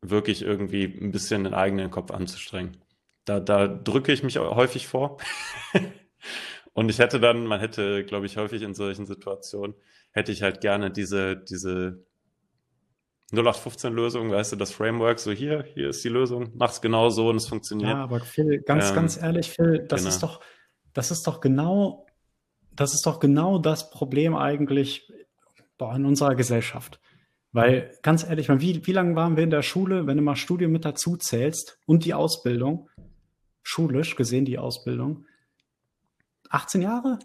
[0.00, 2.78] wirklich irgendwie ein bisschen den eigenen Kopf anzustrengen.
[3.24, 5.18] Da, da drücke ich mich häufig vor
[6.74, 9.74] Und ich hätte dann, man hätte, glaube ich, häufig in solchen Situationen,
[10.10, 12.04] hätte ich halt gerne diese, diese
[13.32, 17.36] 0815-Lösung, weißt du, das Framework, so hier, hier ist die Lösung, mach's genau so und
[17.36, 17.90] es funktioniert.
[17.90, 20.08] Ja, aber Phil, ganz, ähm, ganz ehrlich, Phil, das genau.
[20.08, 20.40] ist doch,
[20.94, 22.06] das ist doch genau,
[22.76, 25.12] das ist doch genau das Problem eigentlich
[25.78, 27.00] boah, in unserer Gesellschaft.
[27.52, 30.72] Weil, ganz ehrlich, wie, wie lange waren wir in der Schule, wenn du mal Studium
[30.72, 32.88] mit dazu zählst und die Ausbildung,
[33.62, 35.26] schulisch gesehen die Ausbildung,
[36.48, 37.18] 18 Jahre?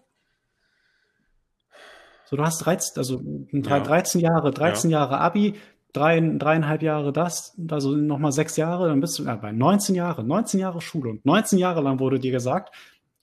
[2.26, 3.80] So, du hast 13, also ja.
[3.80, 5.00] 13 Jahre, 13 ja.
[5.00, 5.54] Jahre Abi,
[5.94, 10.26] drei, dreieinhalb Jahre das, also nochmal sechs Jahre, dann bist du ja, bei 19 Jahre,
[10.26, 12.76] 19 Jahre Schule und 19 Jahre lang wurde dir gesagt,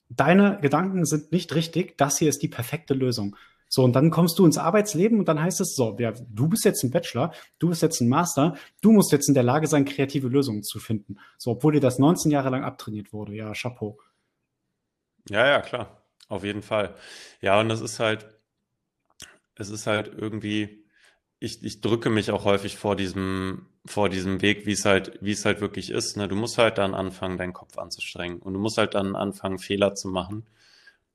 [0.09, 3.35] deine Gedanken sind nicht richtig, das hier ist die perfekte Lösung.
[3.67, 6.65] So, und dann kommst du ins Arbeitsleben und dann heißt es so, ja, du bist
[6.65, 9.85] jetzt ein Bachelor, du bist jetzt ein Master, du musst jetzt in der Lage sein,
[9.85, 11.17] kreative Lösungen zu finden.
[11.37, 13.33] So, obwohl dir das 19 Jahre lang abtrainiert wurde.
[13.33, 13.99] Ja, Chapeau.
[15.29, 16.03] Ja, ja, klar.
[16.27, 16.95] Auf jeden Fall.
[17.41, 18.27] Ja, und das ist halt,
[19.55, 20.84] es ist halt irgendwie,
[21.39, 25.31] ich, ich drücke mich auch häufig vor diesem, vor diesem Weg, wie es halt, wie
[25.31, 26.17] es halt wirklich ist.
[26.17, 26.27] Ne?
[26.27, 28.39] Du musst halt dann anfangen, deinen Kopf anzustrengen.
[28.39, 30.45] Und du musst halt dann anfangen, Fehler zu machen.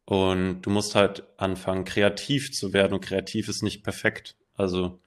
[0.05, 2.95] Und du musst halt anfangen, kreativ zu werden.
[2.95, 4.37] Und kreativ ist nicht perfekt.
[4.55, 5.01] Also,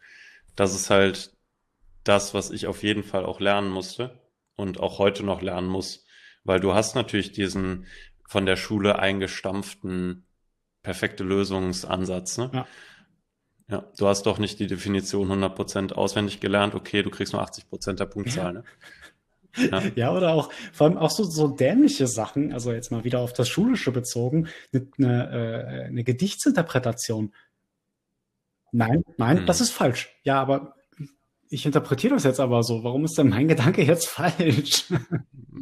[0.56, 1.34] das ist halt
[2.04, 4.20] das, was ich auf jeden Fall auch lernen musste
[4.56, 6.06] und auch heute noch lernen muss.
[6.44, 7.86] Weil du hast natürlich diesen
[8.28, 10.26] von der Schule eingestampften
[10.82, 12.38] perfekte Lösungsansatz.
[12.38, 12.52] Ne?
[12.54, 12.68] Ja.
[13.74, 16.76] Ja, du hast doch nicht die Definition 100% auswendig gelernt.
[16.76, 18.54] Okay, du kriegst nur 80% der Punktzahl.
[18.54, 18.64] Ne?
[19.58, 19.82] Ja.
[19.96, 23.34] ja, oder auch vor allem auch so, so dämliche Sachen, also jetzt mal wieder auf
[23.34, 27.34] das Schulische bezogen, eine, eine, äh, eine Gedichtsinterpretation.
[28.72, 29.46] Nein, nein, hm.
[29.48, 30.16] das ist falsch.
[30.22, 30.76] Ja, aber
[31.54, 32.84] ich interpretiere das jetzt aber so.
[32.84, 34.86] Warum ist denn mein Gedanke jetzt falsch?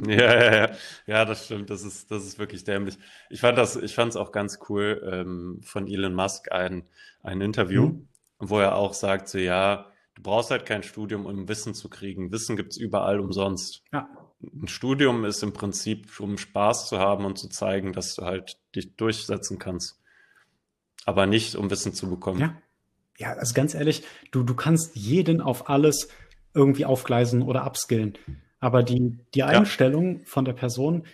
[0.08, 0.72] Ja, ja, ja.
[1.06, 1.70] Ja, das stimmt.
[1.70, 2.98] Das ist, das ist wirklich dämlich.
[3.30, 6.88] Ich fand das, ich fand es auch ganz cool ähm, von Elon Musk ein,
[7.22, 8.08] ein Interview, mhm.
[8.40, 12.32] wo er auch sagt, so ja, du brauchst halt kein Studium, um Wissen zu kriegen.
[12.32, 13.84] Wissen gibt's überall umsonst.
[13.94, 14.10] Ja.
[14.42, 18.58] Ein Studium ist im Prinzip, um Spaß zu haben und zu zeigen, dass du halt
[18.76, 20.02] dich durchsetzen kannst.
[21.06, 22.40] Aber nicht, um Wissen zu bekommen.
[22.40, 22.58] Ja
[23.18, 26.10] ja, also ganz ehrlich, du, du kannst jeden auf alles
[26.54, 28.18] irgendwie aufgleisen oder upskillen.
[28.60, 30.26] Aber die, die Einstellung ja.
[30.26, 31.06] von der Person,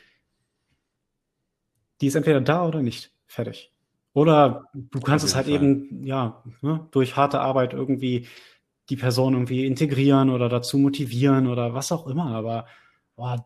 [2.01, 3.11] die ist entweder da oder nicht.
[3.25, 3.71] Fertig.
[4.13, 5.55] Oder du kannst es halt Fall.
[5.55, 8.27] eben, ja, ne, durch harte Arbeit irgendwie
[8.89, 12.27] die Person irgendwie integrieren oder dazu motivieren oder was auch immer.
[12.27, 12.65] Aber
[13.15, 13.45] boah,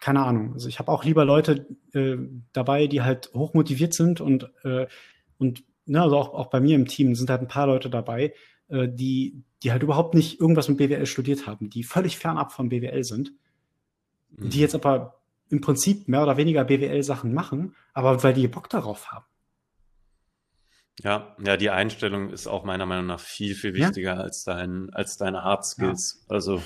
[0.00, 0.54] keine Ahnung.
[0.54, 2.16] Also ich habe auch lieber Leute äh,
[2.52, 4.86] dabei, die halt hochmotiviert sind und, äh,
[5.38, 8.34] und ne, also auch, auch bei mir im Team sind halt ein paar Leute dabei,
[8.68, 12.68] äh, die, die halt überhaupt nicht irgendwas mit BWL studiert haben, die völlig fernab von
[12.68, 13.32] BWL sind,
[14.30, 14.50] mhm.
[14.50, 19.12] die jetzt aber im Prinzip mehr oder weniger BWL-Sachen machen, aber weil die Bock darauf
[19.12, 19.24] haben.
[21.02, 24.20] Ja, ja, die Einstellung ist auch meiner Meinung nach viel, viel wichtiger ja?
[24.20, 26.24] als dein, als deine Hard Skills.
[26.28, 26.34] Ja.
[26.34, 26.62] Also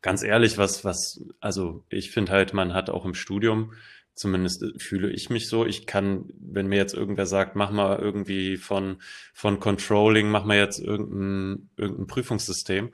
[0.00, 3.74] ganz ehrlich, was, was, also ich finde halt, man hat auch im Studium
[4.16, 5.64] Zumindest äh, fühle ich mich so.
[5.66, 8.96] Ich kann, wenn mir jetzt irgendwer sagt, mach mal irgendwie von,
[9.34, 12.92] von Controlling, mach mal jetzt irgendein, irgendein Prüfungssystem.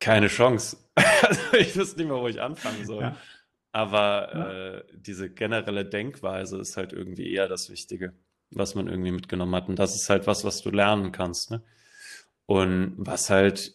[0.00, 0.76] keine Chance.
[1.22, 3.02] Also ich wüsste nicht mehr, wo ich anfangen soll.
[3.02, 3.16] Ja.
[3.72, 4.50] Aber ja.
[4.50, 8.14] Äh, diese generelle Denkweise ist halt irgendwie eher das Wichtige,
[8.50, 9.68] was man irgendwie mitgenommen hat.
[9.68, 11.50] Und das ist halt was, was du lernen kannst.
[11.50, 11.62] Ne?
[12.46, 13.74] Und was halt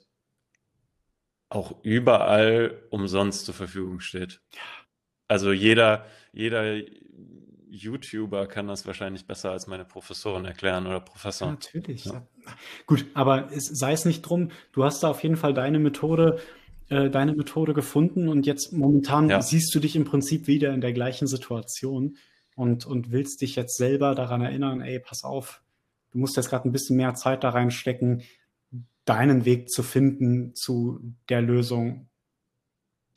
[1.47, 4.41] auch überall umsonst zur Verfügung steht.
[4.53, 4.82] Ja.
[5.27, 6.81] Also jeder, jeder
[7.69, 11.49] YouTuber kann das wahrscheinlich besser als meine Professorin erklären oder Professor.
[11.49, 12.05] Natürlich.
[12.05, 12.25] Ja.
[12.85, 16.39] Gut, aber es, sei es nicht drum, du hast da auf jeden Fall deine Methode,
[16.89, 19.41] äh, deine Methode gefunden und jetzt momentan ja.
[19.41, 22.17] siehst du dich im Prinzip wieder in der gleichen Situation
[22.55, 25.63] und, und willst dich jetzt selber daran erinnern, ey, pass auf,
[26.11, 28.21] du musst jetzt gerade ein bisschen mehr Zeit da reinstecken,
[29.05, 32.09] deinen Weg zu finden zu der Lösung,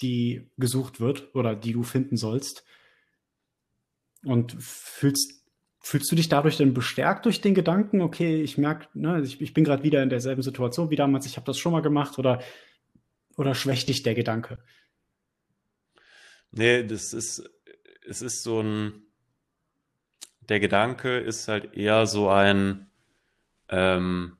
[0.00, 2.64] die gesucht wird oder die du finden sollst.
[4.24, 5.44] Und fühlst,
[5.80, 9.54] fühlst du dich dadurch denn bestärkt durch den Gedanken, okay, ich merke, ne, ich, ich
[9.54, 12.42] bin gerade wieder in derselben Situation wie damals, ich habe das schon mal gemacht oder,
[13.36, 14.58] oder schwächt dich der Gedanke?
[16.50, 17.48] Nee, das ist,
[18.06, 19.02] es ist so ein,
[20.48, 22.90] der Gedanke ist halt eher so ein,
[23.68, 24.36] ähm,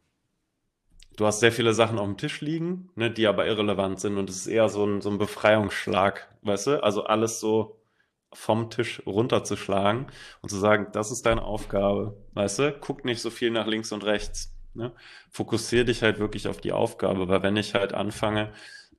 [1.17, 4.31] du hast sehr viele Sachen auf dem Tisch liegen, ne, die aber irrelevant sind und
[4.31, 6.83] es ist eher so ein, so ein Befreiungsschlag, weißt du?
[6.83, 7.81] Also alles so
[8.33, 10.07] vom Tisch runterzuschlagen
[10.43, 12.73] und zu sagen, das ist deine Aufgabe, weißt du?
[12.81, 14.53] Guck nicht so viel nach links und rechts.
[14.75, 14.93] Ne?
[15.31, 18.53] Fokussier dich halt wirklich auf die Aufgabe, weil wenn ich halt anfange,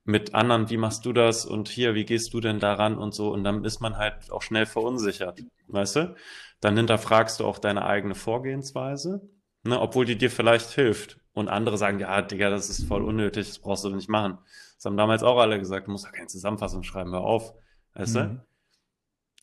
[0.04, 3.30] mit anderen, wie machst du das und hier, wie gehst du denn daran und so
[3.30, 6.14] und dann ist man halt auch schnell verunsichert, weißt du?
[6.60, 9.28] Dann hinterfragst du auch deine eigene Vorgehensweise,
[9.64, 13.48] ne, obwohl die dir vielleicht hilft und andere sagen, ja, Digga, das ist voll unnötig,
[13.48, 14.38] das brauchst du nicht machen.
[14.76, 17.54] Das haben damals auch alle gesagt, du musst ja keine Zusammenfassung schreiben, hör auf,
[17.94, 18.20] weißt mhm.
[18.20, 18.46] du?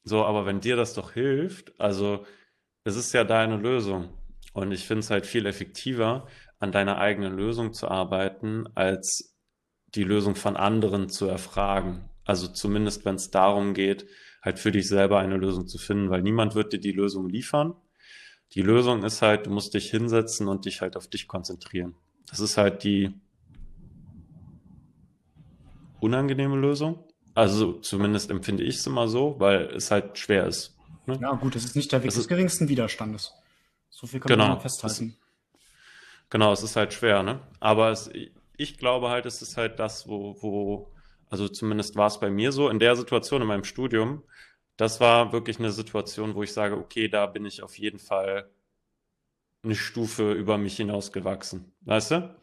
[0.03, 2.25] So, aber wenn dir das doch hilft, also
[2.83, 4.09] es ist ja deine Lösung
[4.53, 6.27] und ich finde es halt viel effektiver,
[6.59, 9.35] an deiner eigenen Lösung zu arbeiten, als
[9.87, 12.09] die Lösung von anderen zu erfragen.
[12.23, 14.07] Also zumindest, wenn es darum geht,
[14.41, 17.75] halt für dich selber eine Lösung zu finden, weil niemand wird dir die Lösung liefern.
[18.55, 21.95] Die Lösung ist halt, du musst dich hinsetzen und dich halt auf dich konzentrieren.
[22.29, 23.13] Das ist halt die
[25.99, 27.03] unangenehme Lösung.
[27.33, 30.77] Also zumindest empfinde ich es immer so, weil es halt schwer ist.
[31.05, 31.19] Ne?
[31.21, 33.33] Ja, gut, es ist nicht der Weg des geringsten Widerstandes.
[33.89, 35.17] So viel kann genau, man festhalten.
[36.29, 37.41] Genau, es ist halt schwer, ne?
[37.59, 38.09] Aber es,
[38.57, 40.91] ich glaube halt, es ist halt das, wo, wo,
[41.29, 44.23] also zumindest war es bei mir so, in der Situation in meinem Studium,
[44.77, 48.49] das war wirklich eine Situation, wo ich sage, okay, da bin ich auf jeden Fall
[49.63, 51.73] eine Stufe über mich hinausgewachsen.
[51.81, 52.35] Weißt du?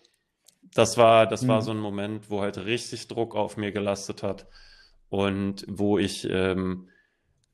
[0.75, 1.49] Das war, das mhm.
[1.49, 4.47] war so ein Moment, wo halt richtig Druck auf mir gelastet hat
[5.09, 6.89] und wo ich ähm,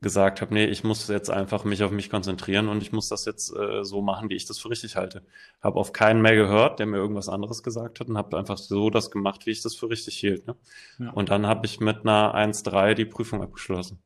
[0.01, 3.25] gesagt habe, nee, ich muss jetzt einfach mich auf mich konzentrieren und ich muss das
[3.25, 5.25] jetzt äh, so machen, wie ich das für richtig halte.
[5.61, 8.91] Habe auf keinen mehr gehört, der mir irgendwas anderes gesagt hat und habe einfach so
[8.91, 10.47] das gemacht, wie ich das für richtig hielt.
[10.47, 10.55] Ne?
[11.01, 11.11] Ja.
[11.11, 14.01] Und dann habe ich mit einer 1-3 die Prüfung abgeschlossen.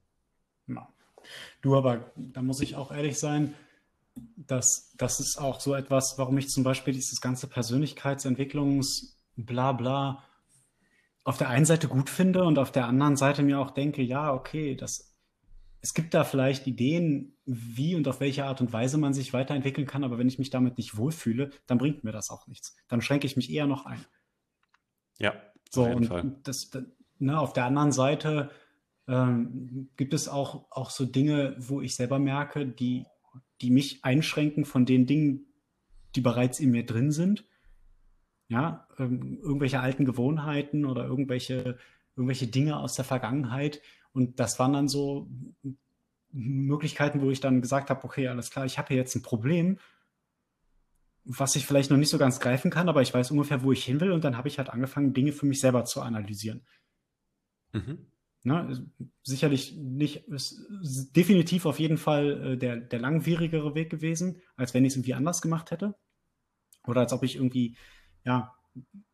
[1.62, 3.54] Du, aber da muss ich auch ehrlich sein,
[4.36, 10.22] dass das ist auch so etwas, warum ich zum Beispiel dieses ganze Persönlichkeitsentwicklungs bla
[11.24, 14.34] auf der einen Seite gut finde und auf der anderen Seite mir auch denke, ja,
[14.34, 15.12] okay, das
[15.82, 19.86] es gibt da vielleicht Ideen, wie und auf welche Art und Weise man sich weiterentwickeln
[19.86, 22.76] kann, aber wenn ich mich damit nicht wohlfühle, dann bringt mir das auch nichts.
[22.86, 24.04] Dann schränke ich mich eher noch ein.
[25.18, 25.34] Ja,
[25.70, 26.36] so, auf jeden Fall.
[26.44, 26.84] Das, das,
[27.18, 28.50] ne, auf der anderen Seite
[29.08, 33.04] ähm, gibt es auch, auch so Dinge, wo ich selber merke, die,
[33.60, 35.46] die mich einschränken von den Dingen,
[36.14, 37.46] die bereits in mir drin sind.
[38.48, 41.78] Ja, ähm, irgendwelche alten Gewohnheiten oder irgendwelche,
[42.16, 43.80] irgendwelche Dinge aus der Vergangenheit,
[44.12, 45.30] und das waren dann so
[46.30, 49.78] Möglichkeiten, wo ich dann gesagt habe, okay, alles klar, ich habe hier jetzt ein Problem,
[51.24, 53.84] was ich vielleicht noch nicht so ganz greifen kann, aber ich weiß ungefähr, wo ich
[53.84, 54.12] hin will.
[54.12, 56.62] Und dann habe ich halt angefangen, Dinge für mich selber zu analysieren.
[57.72, 58.06] Mhm.
[58.44, 58.90] Ne,
[59.22, 60.66] sicherlich nicht, ist
[61.14, 65.14] definitiv auf jeden Fall äh, der, der langwierigere Weg gewesen, als wenn ich es irgendwie
[65.14, 65.94] anders gemacht hätte.
[66.86, 67.76] Oder als ob ich irgendwie,
[68.24, 68.52] ja,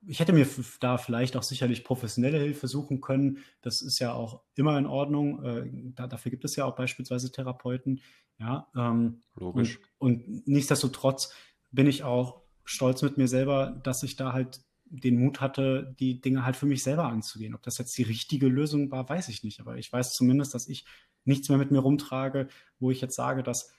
[0.07, 0.47] ich hätte mir
[0.81, 3.39] da vielleicht auch sicherlich professionelle Hilfe suchen können.
[3.61, 5.45] Das ist ja auch immer in Ordnung.
[5.45, 8.01] Äh, da, dafür gibt es ja auch beispielsweise Therapeuten.
[8.39, 9.79] Ja, ähm, logisch.
[9.99, 11.35] Und, und, nichtsdestotrotz
[11.71, 16.21] bin ich auch stolz mit mir selber, dass ich da halt den Mut hatte, die
[16.21, 17.55] Dinge halt für mich selber anzugehen.
[17.55, 19.61] Ob das jetzt die richtige Lösung war, weiß ich nicht.
[19.61, 20.85] Aber ich weiß zumindest, dass ich
[21.25, 22.49] nichts mehr mit mir rumtrage,
[22.79, 23.73] wo ich jetzt sage, dass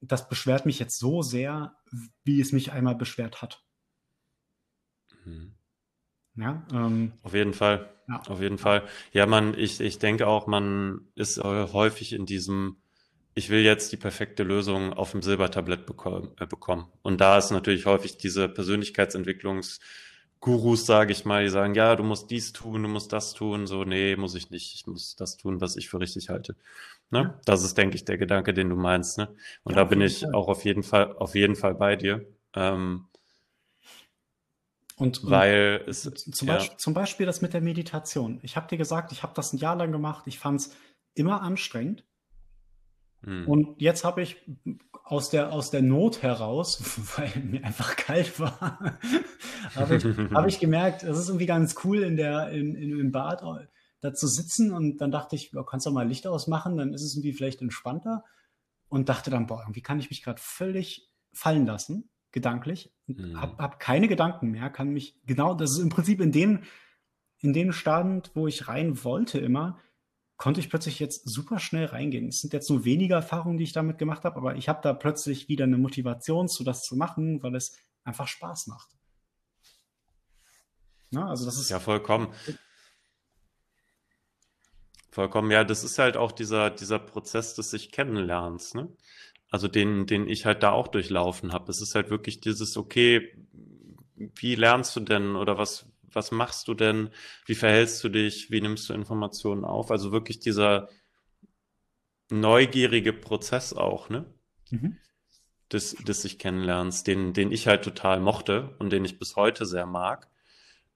[0.00, 1.76] das beschwert mich jetzt so sehr,
[2.24, 3.64] wie es mich einmal beschwert hat.
[5.24, 5.54] Mhm.
[6.36, 7.92] Ja, ähm, auf jeden Fall.
[8.08, 8.22] Ja.
[8.28, 8.84] Auf jeden Fall.
[9.12, 12.76] Ja, man, ich, ich denke auch, man ist häufig in diesem,
[13.34, 16.30] ich will jetzt die perfekte Lösung auf dem Silbertablett bekommen.
[16.38, 16.86] Äh, bekommen.
[17.02, 18.48] Und da ist natürlich häufig diese
[20.40, 23.66] Persönlichkeitsentwicklungsgurus, sage ich mal, die sagen, ja, du musst dies tun, du musst das tun.
[23.66, 24.74] So, nee, muss ich nicht.
[24.74, 26.56] Ich muss das tun, was ich für richtig halte.
[27.10, 27.38] Ne?
[27.44, 29.18] Das ist, denke ich, der Gedanke, den du meinst.
[29.18, 29.28] Ne?
[29.64, 30.34] Und ja, da bin ich Fall.
[30.34, 32.26] auch auf jeden Fall, auf jeden Fall bei dir.
[32.54, 33.06] Ähm,
[34.96, 36.54] und, weil es zum, ja.
[36.54, 38.40] Beispiel, zum Beispiel das mit der Meditation.
[38.42, 40.24] Ich habe dir gesagt, ich habe das ein Jahr lang gemacht.
[40.26, 40.76] Ich fand es
[41.14, 42.04] immer anstrengend.
[43.22, 43.48] Hm.
[43.48, 44.36] Und jetzt habe ich
[45.08, 46.82] aus der, aus der Not heraus,
[47.16, 48.98] weil mir einfach kalt war,
[49.74, 53.12] habe ich, hab ich gemerkt, es ist irgendwie ganz cool in der, in, in, im
[53.12, 53.42] Bad
[54.00, 54.72] da zu sitzen.
[54.72, 58.24] Und dann dachte ich, kannst du mal Licht ausmachen, dann ist es irgendwie vielleicht entspannter.
[58.88, 63.40] Und dachte dann, boah, irgendwie kann ich mich gerade völlig fallen lassen gedanklich, mhm.
[63.40, 66.64] habe hab keine Gedanken mehr, kann mich genau, das ist im Prinzip in den,
[67.38, 69.78] in den Stand, wo ich rein wollte immer,
[70.38, 72.28] konnte ich plötzlich jetzt super schnell reingehen.
[72.28, 74.94] Es sind jetzt nur wenige Erfahrungen, die ich damit gemacht habe, aber ich habe da
[74.94, 78.88] plötzlich wieder eine Motivation zu das zu machen, weil es einfach Spaß macht.
[81.10, 82.28] Na, also das ist ja vollkommen.
[85.10, 88.88] Vollkommen, ja, das ist halt auch dieser, dieser Prozess des sich kennenlernens, ne?
[89.50, 91.70] also den, den ich halt da auch durchlaufen habe.
[91.70, 93.34] Es ist halt wirklich dieses, okay,
[94.14, 97.10] wie lernst du denn oder was, was machst du denn?
[97.46, 98.50] Wie verhältst du dich?
[98.50, 99.90] Wie nimmst du Informationen auf?
[99.90, 100.88] Also wirklich dieser
[102.30, 104.26] neugierige Prozess auch, ne?
[104.70, 104.96] Mhm.
[105.72, 109.66] Des, des sich kennenlernst, den, den ich halt total mochte und den ich bis heute
[109.66, 110.28] sehr mag.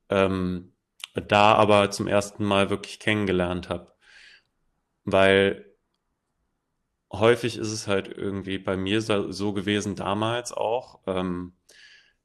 [0.08, 0.72] Ähm,
[1.14, 3.92] da aber zum ersten Mal wirklich kennengelernt habe.
[5.04, 5.72] Weil
[7.10, 11.52] häufig ist es halt irgendwie bei mir so gewesen damals auch, ähm,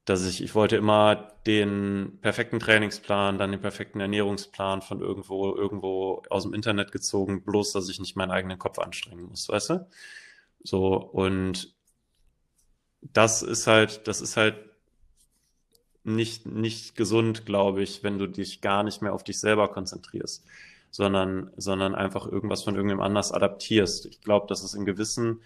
[0.08, 6.24] dass ich, ich wollte immer den perfekten Trainingsplan, dann den perfekten Ernährungsplan von irgendwo, irgendwo
[6.30, 9.88] aus dem Internet gezogen, bloß, dass ich nicht meinen eigenen Kopf anstrengen muss, weißt du?
[10.64, 11.76] So, und
[13.02, 14.56] das ist halt, das ist halt
[16.06, 20.46] nicht, nicht gesund, glaube ich, wenn du dich gar nicht mehr auf dich selber konzentrierst,
[20.90, 24.06] sondern, sondern einfach irgendwas von irgendjemand anders adaptierst.
[24.06, 25.42] Ich glaube, dass es in gewissen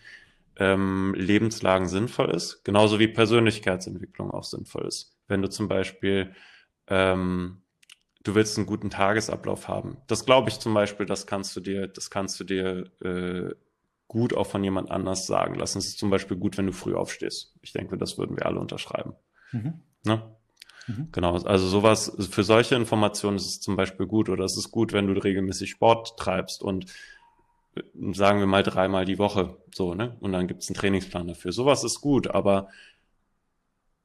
[0.58, 5.18] ähm, Lebenslagen sinnvoll ist, genauso wie Persönlichkeitsentwicklung auch sinnvoll ist.
[5.28, 6.34] Wenn du zum Beispiel
[6.88, 7.62] ähm,
[8.24, 9.98] du willst einen guten Tagesablauf haben.
[10.08, 13.56] Das glaube ich zum Beispiel, das kannst du dir, das kannst du dir äh,
[14.08, 15.80] gut auch von jemand anders sagen lassen.
[15.80, 17.56] Es ist zum Beispiel gut, wenn du früh aufstehst.
[17.62, 19.14] Ich denke, das würden wir alle unterschreiben.
[19.52, 19.82] Mhm.
[20.04, 20.22] Ne?
[20.88, 21.10] Mhm.
[21.12, 24.94] Genau, also sowas, für solche Informationen ist es zum Beispiel gut oder es ist gut,
[24.94, 26.86] wenn du regelmäßig Sport treibst und
[28.12, 30.18] sagen wir mal dreimal die Woche, so, ne?
[30.20, 31.52] Und dann gibt es einen Trainingsplan dafür.
[31.52, 32.70] Sowas ist gut, aber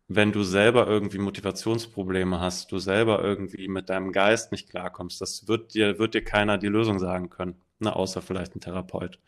[0.09, 5.49] wenn du selber irgendwie Motivationsprobleme hast, du selber irgendwie mit deinem Geist nicht klarkommst, das
[5.49, 7.95] wird dir, wird dir keiner die Lösung sagen können, ne?
[7.95, 9.19] außer vielleicht ein Therapeut.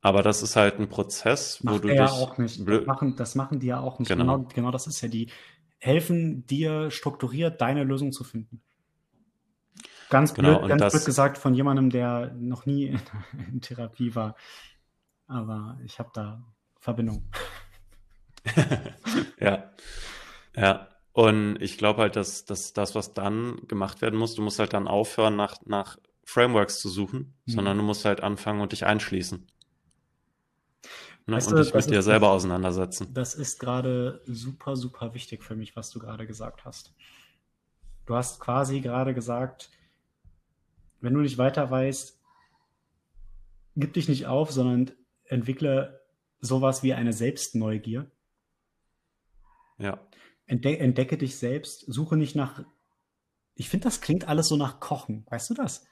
[0.00, 2.68] Aber das ist halt ein Prozess, Macht wo du ja dich auch nicht.
[2.68, 4.08] Das machen, das machen die ja auch nicht.
[4.08, 4.36] Genau.
[4.36, 5.30] genau, genau das ist ja die,
[5.78, 8.60] helfen dir strukturiert deine Lösung zu finden.
[10.14, 13.00] Ganz Genau, blöd, und ganz blöd das, gesagt von jemandem, der noch nie in,
[13.52, 14.36] in Therapie war.
[15.26, 16.42] Aber ich habe da
[16.78, 17.24] Verbindung.
[19.40, 19.70] ja,
[20.56, 20.88] ja.
[21.12, 24.72] Und ich glaube halt, dass, dass das, was dann gemacht werden muss, du musst halt
[24.72, 27.78] dann aufhören, nach, nach Frameworks zu suchen, sondern Mhm.
[27.78, 29.46] du musst halt anfangen und dich einschließen.
[31.26, 31.36] Ne?
[31.36, 33.14] Weißt Und du, dich das mit dir ist, selber auseinandersetzen.
[33.14, 36.94] das ist gerade super, super wichtig für mich, was du gerade gesagt hast.
[38.06, 39.70] Du hast quasi gerade gesagt,
[41.04, 42.18] wenn du nicht weiter weißt,
[43.76, 44.92] gib dich nicht auf, sondern
[45.24, 46.00] entwickle
[46.40, 48.10] sowas wie eine Selbstneugier.
[49.78, 50.00] Ja.
[50.46, 52.64] Entde entdecke dich selbst, suche nicht nach.
[53.54, 55.26] Ich finde, das klingt alles so nach Kochen.
[55.28, 55.86] Weißt du das?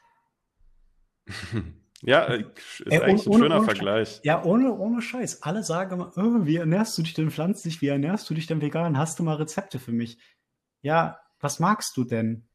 [2.05, 3.77] Ja, äh, ist ohne, eigentlich ein ohne, schöner ohne, Scheiß.
[3.77, 4.21] Vergleich.
[4.25, 5.45] Ja, ohne, ohne Scheiß.
[5.45, 7.81] Alle sagen immer, oh, wie ernährst du dich denn pflanzlich?
[7.81, 8.99] Wie ernährst du dich denn vegan?
[8.99, 10.19] Hast du mal Rezepte für mich?
[10.81, 12.49] Ja, was magst du denn?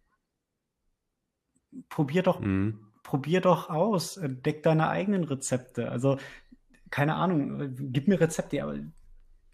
[1.90, 2.80] Probier doch, Mhm.
[3.04, 4.18] probier doch aus.
[4.18, 5.92] Entdeck deine eigenen Rezepte.
[5.92, 6.18] Also,
[6.90, 8.64] keine Ahnung, gib mir Rezepte.
[8.64, 8.76] Aber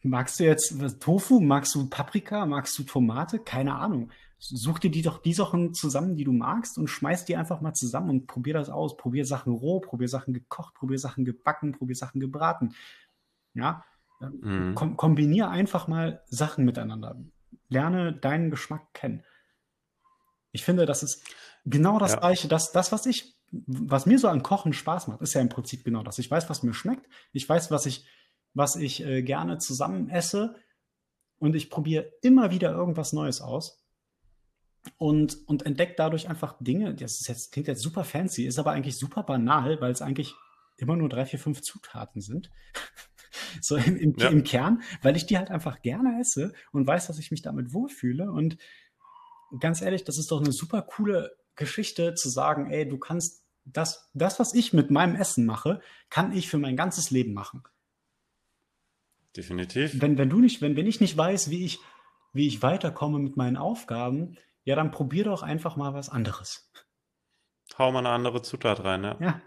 [0.04, 1.40] magst du jetzt Tofu?
[1.40, 2.46] Magst du Paprika?
[2.46, 3.40] Magst du Tomate?
[3.40, 4.12] Keine Ahnung.
[4.38, 7.74] Such dir die doch die Sachen zusammen, die du magst und schmeiß die einfach mal
[7.74, 8.98] zusammen und probier das aus.
[8.98, 12.74] Probier Sachen roh, probier Sachen gekocht, probier Sachen gebacken, probier Sachen gebraten.
[13.54, 13.86] Ja,
[14.20, 14.76] Mhm.
[14.76, 17.18] kom kombinier einfach mal Sachen miteinander.
[17.70, 19.24] Lerne deinen Geschmack kennen.
[20.54, 21.24] Ich finde, das ist
[21.66, 22.20] genau das Ja.
[22.20, 22.48] Gleiche.
[22.48, 25.84] Das, das, was ich, was mir so an Kochen Spaß macht, ist ja im Prinzip
[25.84, 26.18] genau das.
[26.20, 27.08] Ich weiß, was mir schmeckt.
[27.34, 28.06] Ich weiß, was ich,
[28.54, 30.56] was ich äh, gerne zusammen esse.
[31.40, 33.84] Und ich probiere immer wieder irgendwas Neues aus.
[34.98, 38.72] Und, und entdecke dadurch einfach Dinge, das ist jetzt, klingt jetzt super fancy, ist aber
[38.72, 40.36] eigentlich super banal, weil es eigentlich
[40.78, 42.52] immer nur drei, vier, fünf Zutaten sind.
[43.62, 44.30] so im, im, Ja.
[44.30, 47.74] im Kern, weil ich die halt einfach gerne esse und weiß, dass ich mich damit
[47.74, 48.30] wohlfühle.
[48.32, 48.58] Und
[49.60, 54.10] ganz ehrlich, das ist doch eine super coole Geschichte zu sagen, ey, du kannst das,
[54.14, 57.64] das, was ich mit meinem Essen mache, kann ich für mein ganzes Leben machen.
[59.36, 60.02] Definitiv.
[60.02, 61.80] Wenn, wenn du nicht, wenn, wenn ich nicht weiß, wie ich,
[62.34, 66.70] wie ich weiterkomme mit meinen Aufgaben, ja, dann probier doch einfach mal was anderes.
[67.78, 69.18] Hau mal eine andere Zutat rein, ja.
[69.20, 69.42] Ja.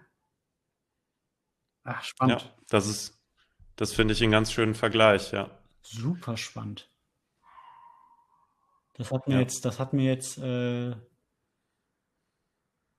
[1.85, 2.55] Ach, Ja, spannend.
[2.69, 3.19] das ist,
[3.77, 5.51] das finde ich einen ganz schönen Vergleich, ja.
[5.83, 6.91] Super spannend.
[8.97, 9.41] Das hat mir Ja.
[9.41, 10.95] jetzt, das hat mir jetzt, äh,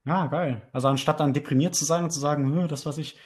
[0.04, 0.62] ja, geil.
[0.72, 3.18] Also anstatt dann deprimiert zu sein und zu sagen, "Hö, das, was ich,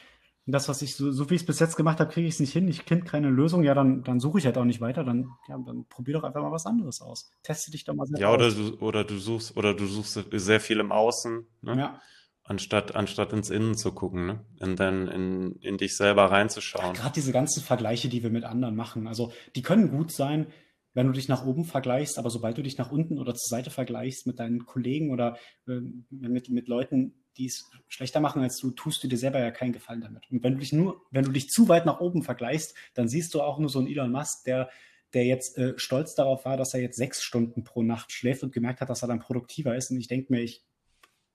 [0.46, 2.40] das, was ich, so, so wie ich es bis jetzt gemacht habe, kriege ich es
[2.40, 5.04] nicht hin, ich finde keine Lösung, ja, dann, dann suche ich halt auch nicht weiter,
[5.04, 7.30] dann, ja, dann probier doch einfach mal was anderes aus.
[7.44, 8.56] Teste dich doch mal selbst Ja, oder aus.
[8.56, 11.78] du, oder du suchst, oder du suchst sehr viel im Außen, ne?
[11.78, 12.00] Ja.
[12.44, 14.44] Anstatt, anstatt ins Innen zu gucken, ne?
[14.58, 16.92] In dein, in, in dich selber reinzuschauen.
[16.94, 20.48] Gerade diese ganzen Vergleiche, die wir mit anderen machen, also die können gut sein,
[20.94, 23.70] wenn du dich nach oben vergleichst, aber sobald du dich nach unten oder zur Seite
[23.70, 25.36] vergleichst mit deinen Kollegen oder
[25.66, 25.80] äh,
[26.10, 29.72] mit, mit Leuten, die es schlechter machen als du, tust du dir selber ja keinen
[29.72, 30.30] Gefallen damit.
[30.30, 33.32] Und wenn du dich nur, wenn du dich zu weit nach oben vergleichst, dann siehst
[33.34, 34.68] du auch nur so einen Elon Musk, der,
[35.14, 38.52] der jetzt äh, stolz darauf war, dass er jetzt sechs Stunden pro Nacht schläft und
[38.52, 39.90] gemerkt hat, dass er dann produktiver ist.
[39.90, 40.62] Und ich denke mir, ich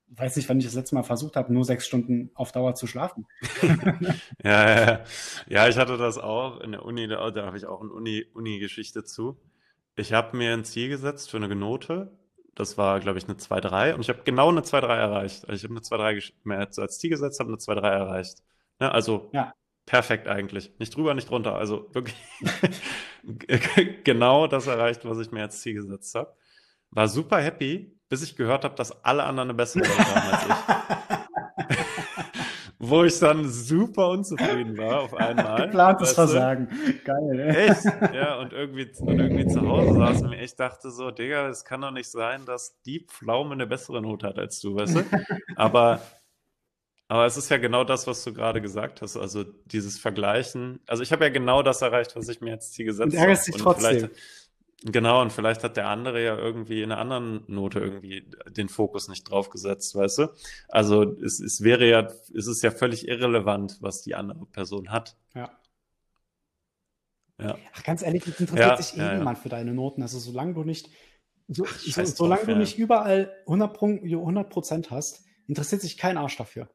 [0.10, 2.88] weiß nicht, wann ich das letzte Mal versucht habe, nur sechs Stunden auf Dauer zu
[2.88, 3.26] schlafen.
[4.44, 5.04] Ja, ja, ja.
[5.48, 8.26] Ja, ich hatte das auch in der Uni, da, da habe ich auch eine Uni,
[8.34, 9.38] Uni-Geschichte zu.
[9.96, 12.12] Ich habe mir ein Ziel gesetzt für eine Note
[12.58, 15.48] das war, glaube ich, eine 2-3 und ich habe genau eine 2-3 erreicht.
[15.48, 15.82] Also ich habe eine
[16.16, 18.40] 2-3 mehr als Ziel gesetzt, habe eine 2-3 erreicht.
[18.82, 19.54] Ja, also ja.
[19.86, 20.72] perfekt eigentlich.
[20.80, 21.56] Nicht drüber, nicht drunter.
[21.56, 22.16] Also wirklich
[24.04, 26.36] genau das erreicht, was ich mir als Ziel gesetzt habe.
[26.90, 30.46] War super happy, bis ich gehört habe, dass alle anderen eine bessere Note haben als
[30.46, 30.88] ich.
[32.80, 35.64] wo ich dann super unzufrieden war auf einmal.
[35.64, 36.68] Geplantes Versagen.
[37.04, 37.70] Geil, ey.
[37.70, 37.86] Echt?
[38.14, 41.82] Ja, und irgendwie, und irgendwie zu Hause saß mir echt dachte so, Digga, es kann
[41.82, 45.04] doch nicht sein, dass die Pflaume eine bessere Note hat als du, weißt du?
[45.56, 46.02] Aber,
[47.08, 49.18] aber es ist ja genau das, was du gerade gesagt hast.
[49.18, 50.82] Also dieses Vergleichen.
[50.88, 53.16] Also ich habe ja genau das erreicht, was ich mir jetzt hier gesetzt habe.
[53.16, 54.10] Und ärgerst dich trotzdem.
[54.84, 59.08] Genau, und vielleicht hat der andere ja irgendwie in einer anderen Note irgendwie den Fokus
[59.08, 60.28] nicht drauf gesetzt, weißt du?
[60.70, 65.18] Also es, es wäre ja, es ist ja völlig irrelevant, was die andere Person hat.
[65.34, 65.50] Ja.
[67.40, 67.58] Ja.
[67.74, 69.44] Ach, ganz ehrlich, es interessiert ja, sich ja, niemand ja.
[69.44, 70.02] für deine Noten.
[70.02, 70.90] Also solange du nicht,
[71.48, 76.70] so, so, solange drauf, du nicht überall 100 Prozent hast, interessiert sich kein Arsch dafür.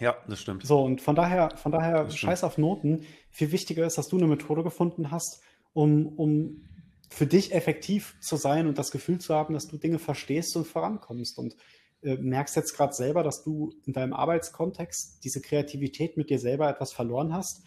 [0.00, 0.66] Ja, das stimmt.
[0.66, 3.04] So, und von daher, von daher, scheiß auf Noten.
[3.30, 5.42] Viel wichtiger ist, dass du eine Methode gefunden hast,
[5.72, 6.64] um, um
[7.08, 10.66] für dich effektiv zu sein und das Gefühl zu haben, dass du Dinge verstehst und
[10.66, 11.38] vorankommst.
[11.38, 11.56] Und
[12.02, 16.70] äh, merkst jetzt gerade selber, dass du in deinem Arbeitskontext diese Kreativität mit dir selber
[16.70, 17.62] etwas verloren hast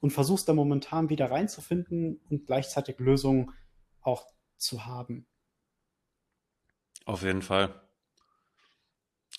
[0.00, 3.52] und versuchst da momentan wieder reinzufinden und gleichzeitig Lösungen
[4.00, 4.26] auch
[4.56, 5.26] zu haben.
[7.04, 7.80] Auf jeden Fall.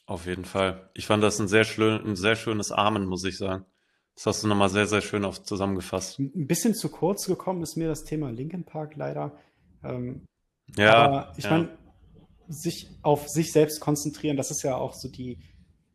[0.06, 0.90] Auf jeden Fall.
[0.94, 3.66] Ich fand das ein sehr, schön, ein sehr schönes Amen, muss ich sagen.
[4.20, 6.20] Das hast du nochmal sehr, sehr schön auf zusammengefasst.
[6.20, 9.32] Ein bisschen zu kurz gekommen ist mir das Thema Linkin Park leider.
[9.82, 10.26] Ähm,
[10.76, 10.94] ja.
[10.94, 11.52] Aber ich ja.
[11.52, 11.70] meine,
[12.50, 15.40] sich auf sich selbst konzentrieren, das ist ja auch so die,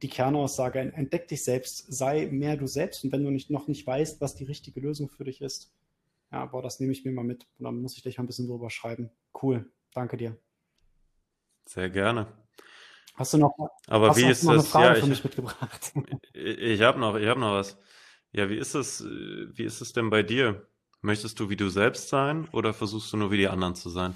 [0.01, 0.79] die Kernaussage.
[0.79, 3.05] Entdeck dich selbst, sei mehr du selbst.
[3.05, 5.71] Und wenn du nicht, noch nicht weißt, was die richtige Lösung für dich ist,
[6.33, 7.47] ja, boah, das nehme ich mir mal mit.
[7.59, 9.11] Und dann muss ich dich ein bisschen drüber schreiben.
[9.43, 9.71] Cool.
[9.93, 10.35] Danke dir.
[11.67, 12.29] Sehr gerne.
[13.17, 13.55] Hast du noch,
[13.87, 15.93] Aber wie ist noch eine Frage ja, für mich mitgebracht?
[16.33, 17.77] Ich, ich habe noch, hab noch was.
[18.35, 20.67] Ja, wie ist es, wie ist es denn bei dir?
[21.03, 24.15] Möchtest du wie du selbst sein oder versuchst du nur wie die anderen zu sein?